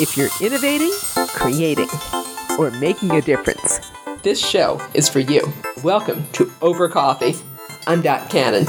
If 0.00 0.16
you're 0.16 0.30
innovating, 0.40 0.92
creating, 1.28 1.90
or 2.58 2.70
making 2.70 3.10
a 3.10 3.20
difference, 3.20 3.80
this 4.22 4.40
show 4.40 4.80
is 4.94 5.10
for 5.10 5.20
you. 5.20 5.52
Welcome 5.82 6.24
to 6.32 6.50
Over 6.62 6.88
Coffee. 6.88 7.34
I'm 7.86 8.00
Dot 8.00 8.30
Cannon. 8.30 8.66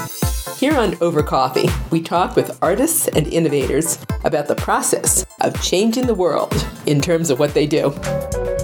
Here 0.57 0.78
on 0.78 0.97
Over 0.99 1.23
Coffee, 1.23 1.70
we 1.89 2.02
talk 2.02 2.36
with 2.36 2.62
artists 2.62 3.08
and 3.08 3.28
innovators 3.28 3.97
about 4.26 4.49
the 4.49 4.55
process 4.55 5.26
of 5.40 5.59
changing 5.63 6.05
the 6.05 6.13
world 6.13 6.54
in 6.86 6.99
terms 6.99 7.29
of 7.29 7.40
what 7.40 7.54
they 7.54 7.65
do. 7.65 7.91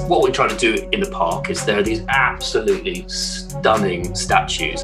What 0.08 0.22
we're 0.22 0.32
trying 0.32 0.50
to 0.50 0.58
do 0.58 0.90
in 0.92 1.00
the 1.00 1.10
park 1.10 1.50
is 1.50 1.64
there 1.64 1.80
are 1.80 1.84
these 1.84 2.04
absolutely 2.10 3.08
stunning 3.08 4.14
statues. 4.14 4.84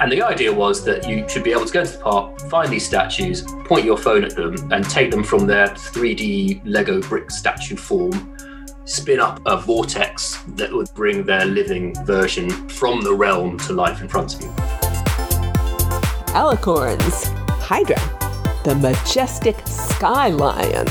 And 0.00 0.10
the 0.10 0.22
idea 0.22 0.50
was 0.50 0.82
that 0.86 1.06
you 1.06 1.28
should 1.28 1.44
be 1.44 1.52
able 1.52 1.66
to 1.66 1.72
go 1.72 1.80
into 1.80 1.92
the 1.92 1.98
park, 1.98 2.40
find 2.48 2.72
these 2.72 2.86
statues, 2.86 3.44
point 3.66 3.84
your 3.84 3.98
phone 3.98 4.24
at 4.24 4.34
them, 4.34 4.56
and 4.72 4.82
take 4.88 5.10
them 5.10 5.22
from 5.22 5.46
their 5.46 5.68
3D 5.68 6.62
Lego 6.64 7.02
brick 7.02 7.30
statue 7.30 7.76
form, 7.76 8.34
spin 8.86 9.20
up 9.20 9.42
a 9.44 9.58
vortex 9.58 10.38
that 10.56 10.72
would 10.72 10.88
bring 10.94 11.24
their 11.24 11.44
living 11.44 11.94
version 12.06 12.48
from 12.70 13.02
the 13.02 13.12
realm 13.12 13.58
to 13.58 13.74
life 13.74 14.00
in 14.00 14.08
front 14.08 14.34
of 14.34 14.40
you. 14.40 14.48
Alicorns, 16.32 17.26
Hydra, 17.60 18.00
the 18.64 18.74
majestic 18.76 19.56
Sky 19.66 20.28
Lion, 20.28 20.86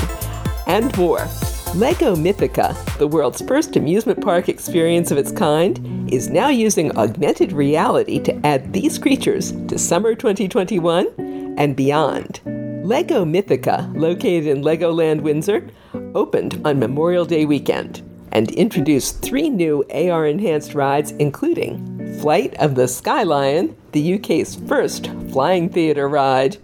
and 0.68 0.96
more. 0.96 1.26
Lego 1.76 2.16
Mythica, 2.16 2.74
the 2.98 3.06
world's 3.06 3.40
first 3.42 3.76
amusement 3.76 4.20
park 4.20 4.48
experience 4.48 5.12
of 5.12 5.18
its 5.18 5.30
kind, 5.30 6.12
is 6.12 6.28
now 6.28 6.48
using 6.48 6.96
augmented 6.98 7.52
reality 7.52 8.18
to 8.18 8.34
add 8.44 8.72
these 8.72 8.98
creatures 8.98 9.52
to 9.68 9.78
summer 9.78 10.16
2021 10.16 11.54
and 11.56 11.76
beyond. 11.76 12.40
Lego 12.84 13.24
Mythica, 13.24 13.88
located 13.96 14.48
in 14.48 14.64
Legoland 14.64 15.20
Windsor, 15.20 15.68
opened 16.16 16.60
on 16.64 16.80
Memorial 16.80 17.24
Day 17.24 17.44
weekend 17.44 18.02
and 18.32 18.50
introduced 18.50 19.22
three 19.22 19.48
new 19.48 19.84
AR 19.94 20.26
enhanced 20.26 20.74
rides, 20.74 21.12
including 21.12 22.18
Flight 22.18 22.52
of 22.54 22.74
the 22.74 22.88
Sky 22.88 23.22
Lion, 23.22 23.76
the 23.92 24.14
UK's 24.14 24.56
first 24.56 25.06
flying 25.30 25.68
theatre 25.68 26.08
ride. 26.08 26.56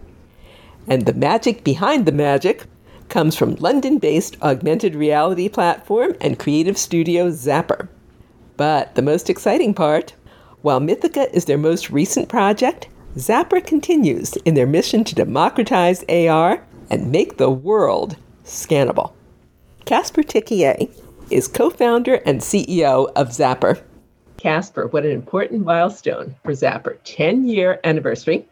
And 0.88 1.06
the 1.06 1.14
magic 1.14 1.62
behind 1.62 2.06
the 2.06 2.12
magic 2.12 2.66
comes 3.08 3.36
from 3.36 3.56
London 3.56 3.98
based 3.98 4.36
augmented 4.42 4.94
reality 4.94 5.48
platform 5.48 6.14
and 6.20 6.38
creative 6.38 6.78
studio 6.78 7.30
Zappar. 7.30 7.88
But 8.56 8.94
the 8.94 9.02
most 9.02 9.28
exciting 9.28 9.74
part 9.74 10.14
while 10.62 10.80
Mythica 10.80 11.32
is 11.32 11.44
their 11.44 11.58
most 11.58 11.90
recent 11.90 12.28
project, 12.28 12.88
Zappar 13.16 13.64
continues 13.64 14.34
in 14.44 14.54
their 14.54 14.66
mission 14.66 15.04
to 15.04 15.14
democratize 15.14 16.04
AR 16.08 16.66
and 16.90 17.12
make 17.12 17.36
the 17.36 17.50
world 17.50 18.16
scannable. 18.44 19.12
Caspar 19.84 20.22
Thykier 20.22 20.90
is 21.30 21.46
co 21.46 21.70
founder 21.70 22.16
and 22.26 22.40
CEO 22.40 23.10
of 23.14 23.28
Zappar. 23.28 23.80
Caspar, 24.36 24.88
what 24.88 25.04
an 25.04 25.12
important 25.12 25.64
milestone 25.64 26.34
for 26.42 26.52
Zappar 26.52 26.98
10 27.04 27.46
year 27.46 27.80
anniversary, 27.84 28.46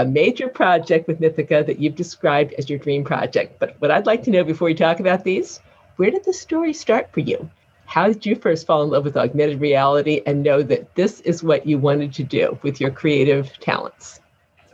a 0.00 0.04
major 0.06 0.48
project 0.48 1.06
with 1.06 1.20
Mythica 1.20 1.64
that 1.66 1.78
you've 1.78 1.94
described 1.94 2.54
as 2.54 2.70
your 2.70 2.78
dream 2.78 3.04
project. 3.04 3.58
But 3.58 3.76
what 3.80 3.90
I'd 3.90 4.06
like 4.06 4.22
to 4.22 4.30
know 4.30 4.42
before 4.42 4.64
we 4.64 4.74
talk 4.74 4.98
about 4.98 5.24
these, 5.24 5.60
where 5.96 6.10
did 6.10 6.24
the 6.24 6.32
story 6.32 6.72
start 6.72 7.12
for 7.12 7.20
you? 7.20 7.50
How 7.84 8.06
did 8.06 8.24
you 8.24 8.34
first 8.34 8.66
fall 8.66 8.82
in 8.82 8.88
love 8.88 9.04
with 9.04 9.18
augmented 9.18 9.60
reality 9.60 10.22
and 10.24 10.42
know 10.42 10.62
that 10.62 10.94
this 10.94 11.20
is 11.20 11.42
what 11.42 11.66
you 11.66 11.76
wanted 11.76 12.14
to 12.14 12.24
do 12.24 12.58
with 12.62 12.80
your 12.80 12.90
creative 12.90 13.52
talents? 13.60 14.20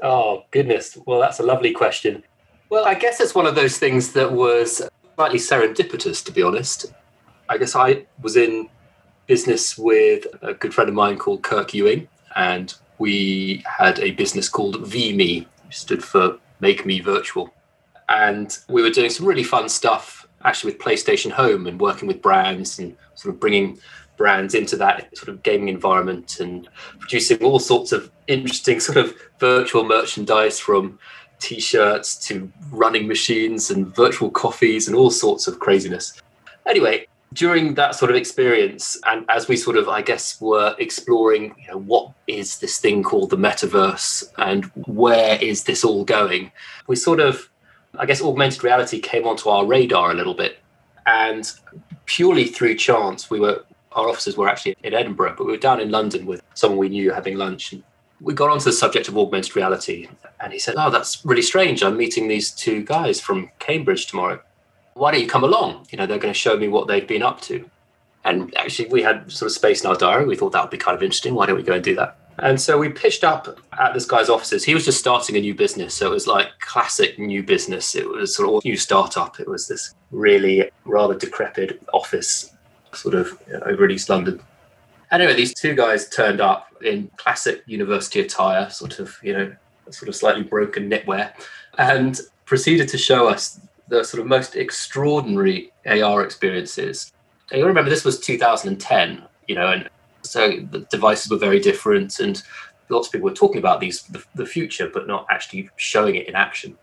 Oh, 0.01 0.45
goodness. 0.53 0.97
Well, 1.07 1.19
that's 1.19 1.41
a 1.41 1.43
lovely 1.43 1.73
question. 1.73 2.23
Well, 2.69 2.85
I 2.85 2.95
guess 2.95 3.21
it's 3.21 3.35
one 3.35 3.47
of 3.47 3.57
those 3.57 3.79
things 3.79 4.13
that 4.13 4.31
was 4.31 4.89
slightly 5.17 5.41
serendipitous, 5.41 6.25
to 6.27 6.31
be 6.31 6.43
honest. 6.43 6.93
I 7.49 7.59
guess 7.59 7.75
I 7.75 8.07
was 8.23 8.37
in 8.37 8.69
business 9.27 9.77
with 9.77 10.25
a 10.43 10.55
good 10.55 10.73
friend 10.73 10.89
of 10.89 10.95
mine 10.95 11.19
called 11.19 11.43
Kirk 11.43 11.75
Ewing, 11.75 12.07
and 12.37 12.73
we 12.99 13.63
had 13.67 13.99
a 14.01 14.13
business 14.13 14.49
called 14.49 14.77
VMe, 14.85 15.47
which 15.65 15.79
stood 15.79 16.03
for 16.03 16.39
Make 16.61 16.87
Me 16.87 17.01
Virtual. 17.01 17.53
And 18.09 18.57
we 18.69 18.83
were 18.83 18.91
doing 18.91 19.11
some 19.11 19.27
really 19.27 19.45
fun 19.45 19.69
stuff 19.69 20.27
actually 20.45 20.73
with 20.73 20.81
PlayStation 20.81 21.31
Home 21.31 21.67
and 21.67 21.81
working 21.81 22.07
with 22.07 22.23
brands 22.23 22.79
and 22.79 22.97
sort 23.15 23.35
of 23.35 23.41
bringing 23.41 23.79
brands 24.17 24.55
into 24.55 24.77
that 24.77 25.17
sort 25.17 25.29
of 25.29 25.43
gaming 25.43 25.69
environment 25.69 26.41
and 26.41 26.69
producing 26.99 27.43
all 27.43 27.59
sorts 27.59 27.93
of 27.93 28.11
interesting 28.27 28.81
sort 28.81 28.97
of 28.97 29.15
virtual 29.39 29.85
merchandise 29.85 30.59
from 30.59 30.99
t-shirts 31.39 32.17
to 32.17 32.51
running 32.71 33.07
machines 33.07 33.71
and 33.71 33.95
virtual 33.95 34.31
coffees 34.31 34.89
and 34.89 34.97
all 34.97 35.11
sorts 35.11 35.47
of 35.47 35.59
craziness. 35.59 36.21
Anyway, 36.67 37.07
during 37.33 37.75
that 37.75 37.95
sort 37.95 38.11
of 38.11 38.17
experience 38.17 38.97
and 39.07 39.25
as 39.29 39.49
we 39.49 39.57
sort 39.57 39.77
of 39.77 39.89
i 39.89 40.01
guess 40.01 40.41
were 40.41 40.75
exploring 40.79 41.55
you 41.61 41.69
know 41.69 41.79
what 41.79 42.13
is 42.27 42.59
this 42.59 42.79
thing 42.79 43.03
called 43.03 43.31
the 43.31 43.37
metaverse 43.37 44.25
and 44.39 44.65
where 44.87 45.37
is 45.43 45.65
this 45.65 45.85
all 45.85 46.05
going 46.05 46.51
we 46.87 46.95
sort 46.95 47.21
of 47.21 47.49
i 47.99 48.07
guess 48.07 48.23
augmented 48.23 48.63
reality 48.63 49.01
came 49.01 49.27
onto 49.27 49.49
our 49.49 49.67
radar 49.67 50.11
a 50.11 50.15
little 50.15 50.35
bit. 50.35 50.59
And 51.09 51.51
purely 52.07 52.47
through 52.47 52.75
chance 52.77 53.31
we 53.31 53.39
were 53.39 53.65
our 53.93 54.09
offices 54.09 54.37
were 54.37 54.49
actually 54.49 54.77
in 54.83 54.93
edinburgh 54.93 55.35
but 55.39 55.47
we 55.47 55.53
were 55.53 55.59
down 55.59 55.81
in 55.81 55.91
london 55.91 56.27
with 56.27 56.43
someone 56.55 56.79
we 56.79 56.89
knew 56.89 57.13
having 57.13 57.37
lunch. 57.37 57.73
And 57.73 57.83
we 58.21 58.35
got 58.35 58.51
onto 58.51 58.65
the 58.65 58.73
subject 58.73 59.09
of 59.09 59.17
augmented 59.17 59.55
reality 59.55 60.09
and 60.41 60.53
he 60.53 60.59
said 60.59 60.75
oh 60.79 60.91
that's 60.91 61.25
really 61.25 61.43
strange. 61.43 61.83
I'm 61.83 61.97
meeting 61.97 62.29
these 62.29 62.51
two 62.51 62.83
guys 62.83 63.21
from 63.21 63.51
cambridge 63.59 64.07
tomorrow 64.07 64.41
why 64.97 65.13
don't 65.13 65.21
you 65.21 65.29
come 65.29 65.45
along? 65.45 65.87
You 65.91 65.99
know, 65.99 66.07
they're 66.07 66.19
going 66.19 66.33
to 66.33 66.39
show 66.39 66.57
me 66.57 66.69
what 66.69 66.89
they've 66.89 67.07
been 67.07 67.23
up 67.23 67.43
to. 67.43 67.69
And 68.25 68.57
actually, 68.57 68.89
we 68.89 69.03
had 69.03 69.31
sort 69.31 69.51
of 69.51 69.55
space 69.55 69.85
in 69.85 69.91
our 69.91 69.95
diary. 69.95 70.25
We 70.25 70.37
thought 70.37 70.53
that 70.53 70.63
would 70.63 70.71
be 70.71 70.79
kind 70.79 70.97
of 70.97 71.03
interesting. 71.03 71.35
Why 71.35 71.47
don't 71.47 71.57
we 71.57 71.63
go 71.63 71.75
and 71.75 71.85
do 71.85 71.95
that? 71.97 72.17
And 72.39 72.61
so 72.61 72.79
we 72.79 72.89
pitched 72.89 73.23
up 73.23 73.61
at 73.79 73.95
this 73.95 74.07
guy's 74.07 74.29
offices. 74.29 74.65
He 74.65 74.75
was 74.75 74.85
just 74.85 74.99
starting 74.99 75.37
a 75.37 75.41
new 75.41 75.55
business. 75.55 75.95
So 75.95 76.07
it 76.07 76.15
was 76.15 76.27
like 76.27 76.49
classic 76.61 77.19
new 77.19 77.43
business. 77.43 77.95
It 77.95 78.09
was 78.09 78.35
sort 78.35 78.49
of 78.49 78.65
new 78.65 78.77
startup. 78.77 79.39
It 79.39 79.49
was 79.49 79.69
this 79.69 79.95
really 80.11 80.71
rather 80.85 81.15
decrepit 81.15 81.81
office 81.93 82.53
sort 82.93 83.15
of 83.15 83.39
over 83.67 83.85
in 83.85 83.91
East 83.91 84.09
London. 84.09 84.41
Anyway, 85.13 85.35
these 85.35 85.55
two 85.55 85.75
guys 85.75 86.09
turned 86.09 86.41
up 86.41 86.75
in 86.83 87.11
classic 87.17 87.63
university 87.67 88.21
attire, 88.21 88.69
sort 88.71 88.99
of, 88.99 89.17
you 89.23 89.33
know, 89.35 89.55
sort 89.91 90.09
of 90.09 90.17
slightly 90.17 90.43
broken 90.43 90.91
knitwear, 90.91 91.33
and 91.79 92.21
proceeded 92.45 92.89
to 92.89 92.99
show 92.99 93.29
us 93.29 93.61
the 93.89 94.05
sort 94.05 94.21
of 94.21 94.27
most 94.27 94.57
extraordinary 94.57 95.73
AR 95.87 96.23
experiences. 96.23 97.13
And 97.51 97.61
you 97.61 97.67
remember 97.67 97.91
this 97.91 98.05
was 98.05 98.19
2010, 98.21 99.23
you 99.47 99.55
know, 99.55 99.71
and 99.71 99.89
so 100.23 100.61
the 100.71 100.81
devices 100.91 101.31
were 101.31 101.39
very 101.39 101.61
different, 101.61 102.19
and 102.19 102.43
lots 102.89 103.09
of 103.09 103.13
people 103.13 103.29
were 103.29 103.35
talking 103.35 103.59
about 103.59 103.81
these 103.81 104.03
the, 104.05 104.23
the 104.35 104.47
future, 104.47 104.91
but 104.93 105.07
not 105.07 105.27
actually 105.31 105.71
showing 105.77 106.17
it 106.17 106.29
in 106.29 106.35
action. 106.35 106.77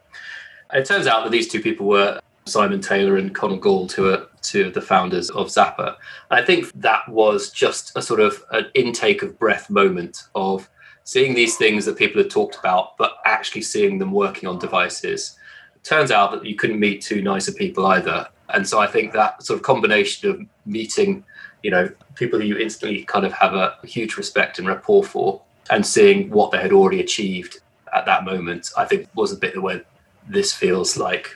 And 0.70 0.82
it 0.82 0.88
turns 0.88 1.08
out 1.08 1.24
that 1.24 1.32
these 1.32 1.50
two 1.50 1.62
people 1.62 1.88
were 1.88 2.20
Simon 2.46 2.82
Taylor 2.82 3.18
and 3.18 3.34
Connell 3.34 3.58
Gauld, 3.58 3.92
who 3.92 4.10
are 4.10 4.28
two 4.42 4.68
of 4.68 4.74
the 4.74 4.82
founders 4.82 5.30
of 5.30 5.48
Zappar. 5.48 5.96
And 6.30 6.40
I 6.42 6.44
think 6.44 6.72
that 6.74 7.08
was 7.08 7.52
just 7.52 7.96
a 7.96 8.02
sort 8.02 8.20
of 8.20 8.44
an 8.52 8.66
intake 8.74 9.24
of 9.24 9.38
breath 9.40 9.70
moment 9.70 10.24
of 10.36 10.70
seeing 11.06 11.36
these 11.36 11.58
things 11.58 11.86
that 11.86 11.98
people 11.98 12.22
had 12.22 12.32
talked 12.32 12.58
about, 12.58 12.98
but 12.98 13.18
actually 13.26 13.62
seeing 13.62 13.98
them 13.98 14.12
working 14.12 14.48
on 14.48 14.58
devices 14.58 15.38
turns 15.84 16.12
out 16.12 16.32
that 16.32 16.46
you 16.46 16.56
couldn't 16.56 16.80
meet 16.80 17.02
two 17.02 17.22
nicer 17.22 17.52
people 17.52 17.86
either. 17.88 18.28
And 18.50 18.68
so 18.68 18.80
I 18.80 18.88
think 18.88 19.14
that 19.14 19.44
sort 19.44 19.58
of 19.58 19.64
combination 19.64 20.30
of 20.30 20.42
meeting, 20.66 21.24
you 21.62 21.72
know, 21.72 21.90
people 22.16 22.40
who 22.40 22.46
you 22.46 22.58
instantly 22.58 23.04
kind 23.04 23.26
of 23.26 23.34
have 23.34 23.54
a 23.54 23.78
huge 23.84 24.18
respect 24.18 24.60
and 24.60 24.68
rapport 24.68 25.04
for 25.04 25.42
and 25.70 25.86
seeing 25.86 26.30
what 26.30 26.52
they 26.52 26.60
had 26.60 26.72
already 26.72 27.00
achieved 27.00 27.62
at 27.94 28.06
that 28.06 28.26
moment, 28.26 28.72
I 28.78 28.86
think 28.86 29.08
was 29.16 29.32
a 29.32 29.38
bit 29.38 29.62
where 29.62 29.84
this 30.28 30.54
feels 30.54 30.98
like 30.98 31.36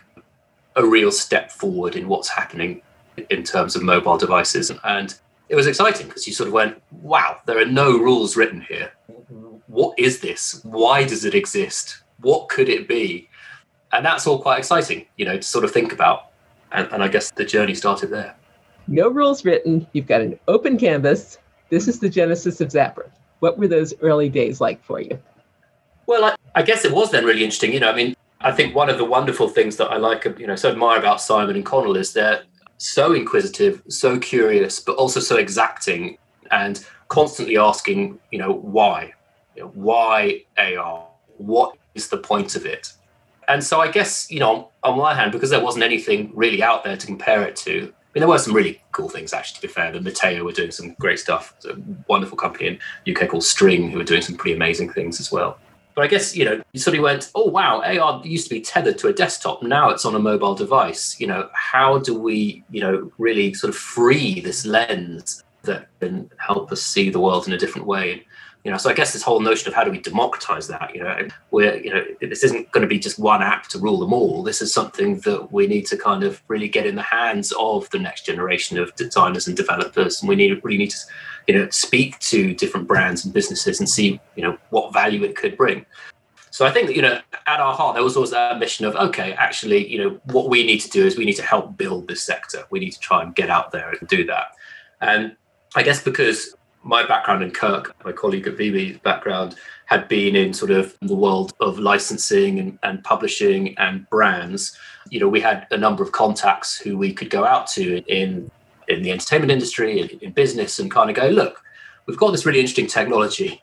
a 0.76 0.86
real 0.86 1.12
step 1.12 1.52
forward 1.52 1.96
in 1.96 2.08
what's 2.08 2.30
happening 2.30 2.82
in 3.30 3.44
terms 3.44 3.76
of 3.76 3.84
mobile 3.84 4.18
devices. 4.18 4.72
And 4.84 5.18
it 5.50 5.56
was 5.56 5.68
exciting 5.68 6.08
because 6.08 6.28
you 6.28 6.34
sort 6.34 6.48
of 6.48 6.54
went, 6.54 6.82
wow, 6.92 7.38
there 7.46 7.60
are 7.60 7.66
no 7.66 7.98
rules 7.98 8.36
written 8.36 8.62
here. 8.62 8.92
What 9.68 9.98
is 9.98 10.20
this? 10.20 10.62
Why 10.64 11.04
does 11.04 11.26
it 11.26 11.34
exist? 11.36 12.04
What 12.20 12.50
could 12.50 12.70
it 12.70 12.88
be? 12.88 13.30
And 13.92 14.06
that's 14.06 14.28
all 14.28 14.40
quite 14.40 14.60
exciting, 14.60 15.06
you 15.18 15.26
know, 15.26 15.38
to 15.38 15.44
sort 15.44 15.64
of 15.64 15.72
think 15.72 15.94
about. 15.94 16.32
And, 16.72 16.88
and 16.92 17.04
I 17.04 17.08
guess 17.08 17.32
the 17.32 17.46
journey 17.46 17.74
started 17.74 18.10
there. 18.10 18.36
No 18.88 19.10
rules 19.10 19.46
written. 19.46 19.88
You've 19.94 20.08
got 20.08 20.22
an 20.22 20.40
open 20.48 20.78
canvas. 20.78 21.38
This 21.70 21.88
is 21.88 22.00
the 22.00 22.10
genesis 22.10 22.62
of 22.62 22.70
Zappar. 22.70 23.10
What 23.40 23.58
were 23.58 23.68
those 23.68 23.94
early 24.02 24.30
days 24.30 24.60
like 24.60 24.84
for 24.84 25.00
you? 25.00 25.20
Well, 26.06 26.24
I, 26.24 26.36
I 26.56 26.64
guess 26.64 26.86
it 26.86 26.92
was 26.92 27.12
then 27.12 27.26
really 27.26 27.44
interesting. 27.44 27.74
You 27.74 27.82
know, 27.82 27.92
I 27.92 27.96
mean, 27.96 28.16
I 28.42 28.52
think 28.52 28.76
one 28.76 28.90
of 28.90 28.98
the 28.98 29.06
wonderful 29.06 29.50
things 29.50 29.78
that 29.78 29.90
I 29.90 29.98
like, 29.98 30.26
you 30.38 30.48
know, 30.48 30.56
so 30.56 30.72
admire 30.72 31.00
about 31.00 31.22
Simon 31.22 31.56
and 31.56 31.66
Connell 31.66 31.98
is 31.98 32.14
they're 32.14 32.44
so 32.78 33.14
inquisitive, 33.14 33.82
so 33.90 34.20
curious, 34.20 34.80
but 34.80 34.96
also 34.96 35.20
so 35.20 35.38
exacting 35.38 36.18
and 36.52 36.86
constantly 37.10 37.58
asking, 37.58 38.20
you 38.32 38.40
know, 38.40 38.54
why? 38.54 39.14
You 39.56 39.64
know, 39.64 39.70
why 39.70 40.44
AR? 40.58 41.08
What 41.38 41.78
is 41.96 42.10
the 42.10 42.18
point 42.18 42.56
of 42.56 42.66
it? 42.66 42.94
And 43.48 43.64
so 43.64 43.80
I 43.80 43.90
guess, 43.90 44.30
you 44.30 44.40
know, 44.40 44.70
on 44.84 44.98
one 44.98 45.16
hand, 45.16 45.32
because 45.32 45.50
there 45.50 45.64
wasn't 45.64 45.84
anything 45.84 46.32
really 46.34 46.62
out 46.62 46.84
there 46.84 46.98
to 46.98 47.06
compare 47.06 47.44
it 47.44 47.56
to, 47.58 47.72
I 47.72 48.10
mean, 48.14 48.22
there 48.22 48.28
were 48.28 48.40
some 48.40 48.54
really 48.54 48.82
cool 48.92 49.10
things, 49.10 49.32
actually, 49.32 49.56
to 49.56 49.62
be 49.62 49.74
fair. 49.74 49.92
The 49.92 50.00
Metaio 50.00 50.44
were 50.44 50.52
doing 50.52 50.72
some 50.72 50.96
great 51.00 51.20
stuff. 51.20 51.54
It's 51.58 51.66
a 51.66 51.78
wonderful 52.08 52.38
company 52.38 52.80
in 53.06 53.16
UK 53.16 53.30
called 53.30 53.44
String 53.44 53.92
who 53.92 54.00
were 54.00 54.04
doing 54.04 54.22
some 54.22 54.36
pretty 54.36 54.56
amazing 54.56 54.92
things 54.92 55.20
as 55.20 55.32
well. 55.32 55.60
But 55.96 56.04
I 56.04 56.08
guess, 56.08 56.36
you 56.36 56.46
know, 56.46 56.62
you 56.74 56.80
sort 56.80 56.96
of 56.96 57.04
went, 57.04 57.32
oh, 57.34 57.50
wow, 57.50 57.82
AR 57.82 58.22
used 58.26 58.48
to 58.50 58.54
be 58.54 58.62
tethered 58.62 59.00
to 59.00 59.08
a 59.08 59.14
desktop. 59.14 59.64
Now 59.64 59.90
it's 59.90 60.06
on 60.06 60.14
a 60.14 60.20
mobile 60.20 60.54
device. 60.54 61.20
You 61.20 61.28
know, 61.28 61.50
how 61.54 61.98
do 62.00 62.20
we, 62.20 62.64
you 62.70 62.82
know, 62.82 63.12
really 63.18 63.54
sort 63.54 63.70
of 63.70 63.76
free 63.76 64.40
this 64.40 64.66
lens 64.66 65.44
that 65.64 65.88
can 66.00 66.30
help 66.38 66.72
us 66.72 66.84
see 66.84 67.10
the 67.10 67.20
world 67.20 67.48
in 67.48 67.54
a 67.54 67.58
different 67.58 67.88
way? 67.88 68.26
You 68.64 68.72
know 68.72 68.78
so 68.78 68.90
i 68.90 68.94
guess 68.94 69.14
this 69.14 69.22
whole 69.22 69.40
notion 69.40 69.68
of 69.68 69.74
how 69.74 69.84
do 69.84 69.92
we 69.92 70.00
democratize 70.00 70.68
that 70.68 70.94
you 70.94 71.02
know 71.02 71.28
we're 71.52 71.76
you 71.78 71.90
know 71.90 72.04
this 72.22 72.44
isn't 72.44 72.70
going 72.72 72.82
to 72.82 72.88
be 72.88 73.00
just 73.00 73.20
one 73.20 73.42
app 73.42 73.68
to 73.68 73.80
rule 73.80 74.00
them 74.00 74.14
all 74.14 74.44
this 74.44 74.62
is 74.62 74.74
something 74.74 75.20
that 75.22 75.52
we 75.52 75.68
need 75.68 75.86
to 75.86 75.98
kind 75.98 76.24
of 76.24 76.42
really 76.48 76.68
get 76.68 76.86
in 76.86 76.96
the 76.96 77.02
hands 77.02 77.54
of 77.60 77.90
the 77.92 78.00
next 78.00 78.26
generation 78.26 78.78
of 78.78 78.94
designers 78.96 79.48
and 79.48 79.56
developers 79.56 80.22
and 80.22 80.30
we 80.30 80.36
need 80.36 80.60
really 80.64 80.78
need 80.78 80.92
to 80.92 80.98
you 81.48 81.58
know 81.58 81.70
speak 81.70 82.18
to 82.20 82.54
different 82.56 82.88
brands 82.88 83.24
and 83.24 83.34
businesses 83.34 83.80
and 83.80 83.90
see 83.90 84.20
you 84.36 84.44
know 84.44 84.58
what 84.70 84.94
value 84.94 85.24
it 85.24 85.36
could 85.36 85.56
bring 85.56 85.86
so 86.58 86.66
I 86.66 86.72
think 86.72 86.88
that, 86.88 86.96
you 86.96 87.04
know, 87.04 87.20
at 87.46 87.60
our 87.60 87.76
heart, 87.76 87.94
there 87.94 88.04
was 88.04 88.16
always 88.16 88.32
that 88.32 88.58
mission 88.58 88.84
of, 88.88 88.96
okay, 88.96 89.34
actually, 89.34 89.88
you 89.88 90.00
know, 90.00 90.20
what 90.24 90.50
we 90.50 90.66
need 90.66 90.80
to 90.80 90.90
do 90.90 91.06
is 91.06 91.16
we 91.16 91.24
need 91.24 91.36
to 91.36 91.44
help 91.44 91.78
build 91.78 92.08
this 92.08 92.24
sector. 92.24 92.64
We 92.72 92.80
need 92.80 92.94
to 92.94 93.00
try 93.00 93.22
and 93.22 93.36
get 93.36 93.52
out 93.52 93.72
there 93.72 93.92
and 93.92 94.10
do 94.10 94.26
that. 94.26 94.48
And 95.00 95.36
I 95.76 95.84
guess 95.84 96.02
because 96.02 96.56
my 96.84 97.06
background 97.06 97.44
in 97.44 97.52
Kirk, 97.52 97.96
my 98.06 98.12
colleague 98.12 98.48
at 98.48 98.58
VB's 98.58 99.00
background, 99.00 99.56
had 99.86 100.08
been 100.08 100.36
in 100.36 100.54
sort 100.54 100.72
of 100.72 100.98
the 101.02 101.16
world 101.16 101.54
of 101.60 101.80
licensing 101.80 102.60
and, 102.60 102.80
and 102.84 103.04
publishing 103.04 103.78
and 103.78 104.10
brands. 104.10 104.78
You 105.10 105.20
know, 105.20 105.30
we 105.30 105.42
had 105.42 105.68
a 105.72 105.78
number 105.78 106.04
of 106.04 106.12
contacts 106.12 106.78
who 106.78 106.98
we 106.98 107.14
could 107.14 107.30
go 107.30 107.46
out 107.46 107.68
to 107.72 108.04
in 108.08 108.50
in 108.88 109.02
the 109.02 109.12
entertainment 109.12 109.52
industry, 109.52 110.00
in, 110.00 110.10
in 110.22 110.32
business, 110.32 110.80
and 110.80 110.90
kind 110.90 111.10
of 111.10 111.16
go, 111.16 111.28
look, 111.28 111.62
we've 112.06 112.18
got 112.18 112.32
this 112.32 112.46
really 112.46 112.60
interesting 112.60 112.88
technology. 112.88 113.62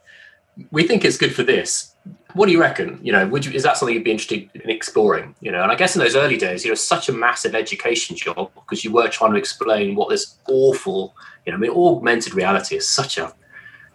We 0.70 0.86
think 0.86 1.04
it's 1.04 1.16
good 1.16 1.34
for 1.34 1.42
this. 1.42 1.94
What 2.34 2.46
do 2.46 2.52
you 2.52 2.60
reckon? 2.60 2.98
You 3.02 3.12
know, 3.12 3.26
would 3.28 3.46
you, 3.46 3.52
is 3.52 3.62
that 3.62 3.76
something 3.76 3.94
you'd 3.94 4.04
be 4.04 4.10
interested 4.10 4.50
in 4.54 4.68
exploring? 4.68 5.34
You 5.40 5.52
know, 5.52 5.62
and 5.62 5.70
I 5.70 5.76
guess 5.76 5.94
in 5.94 6.00
those 6.00 6.16
early 6.16 6.36
days, 6.36 6.64
you 6.64 6.70
know, 6.70 6.74
such 6.74 7.08
a 7.08 7.12
massive 7.12 7.54
education 7.54 8.16
job 8.16 8.50
because 8.54 8.84
you 8.84 8.92
were 8.92 9.08
trying 9.08 9.32
to 9.32 9.38
explain 9.38 9.94
what 9.94 10.10
this 10.10 10.36
awful 10.48 11.14
you 11.46 11.52
know, 11.52 11.58
I 11.58 11.60
mean, 11.60 11.70
augmented 11.70 12.34
reality 12.34 12.76
is 12.76 12.88
such 12.88 13.18
a 13.18 13.32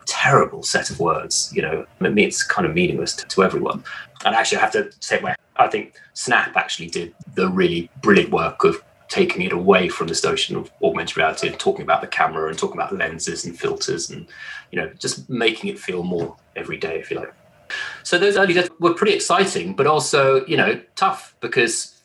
terrible 0.06 0.64
set 0.64 0.90
of 0.90 1.00
words. 1.00 1.52
You 1.54 1.62
know, 1.64 1.86
I 2.02 2.10
mean, 2.10 2.28
it's 2.28 2.44
kind 2.44 2.68
of 2.68 2.74
meaningless 2.74 3.16
to, 3.16 3.28
to 3.28 3.44
everyone. 3.44 3.84
And 4.26 4.36
actually, 4.36 4.60
I 4.60 4.62
have 4.62 4.72
to 4.74 4.92
say, 5.00 5.22
where 5.22 5.36
I 5.56 5.68
think 5.68 5.96
Snap 6.14 6.56
actually 6.56 6.90
did 6.90 7.14
the 7.36 7.50
really 7.50 7.90
brilliant 8.02 8.32
work 8.32 8.64
of 8.64 8.84
taking 9.08 9.42
it 9.42 9.52
away 9.52 9.90
from 9.90 10.08
this 10.08 10.24
notion 10.24 10.56
of 10.56 10.72
augmented 10.84 11.18
reality 11.18 11.48
and 11.48 11.60
talking 11.60 11.82
about 11.82 12.02
the 12.02 12.08
camera 12.08 12.48
and 12.48 12.58
talking 12.58 12.78
about 12.78 12.96
lenses 12.96 13.44
and 13.44 13.60
filters 13.60 14.12
and 14.12 14.28
you 14.72 14.80
know 14.80 14.88
just 15.00 15.28
making 15.28 15.68
it 15.68 15.80
feel 15.80 16.04
more 16.04 16.38
everyday 16.56 17.00
if 17.00 17.10
you 17.10 17.18
like 17.18 17.34
so 18.04 18.18
those 18.18 18.38
early 18.38 18.54
days 18.54 18.70
were 18.80 18.94
pretty 18.94 19.14
exciting 19.14 19.76
but 19.76 19.88
also 19.88 20.46
you 20.46 20.58
know 20.58 20.80
tough 20.96 21.36
because 21.40 22.02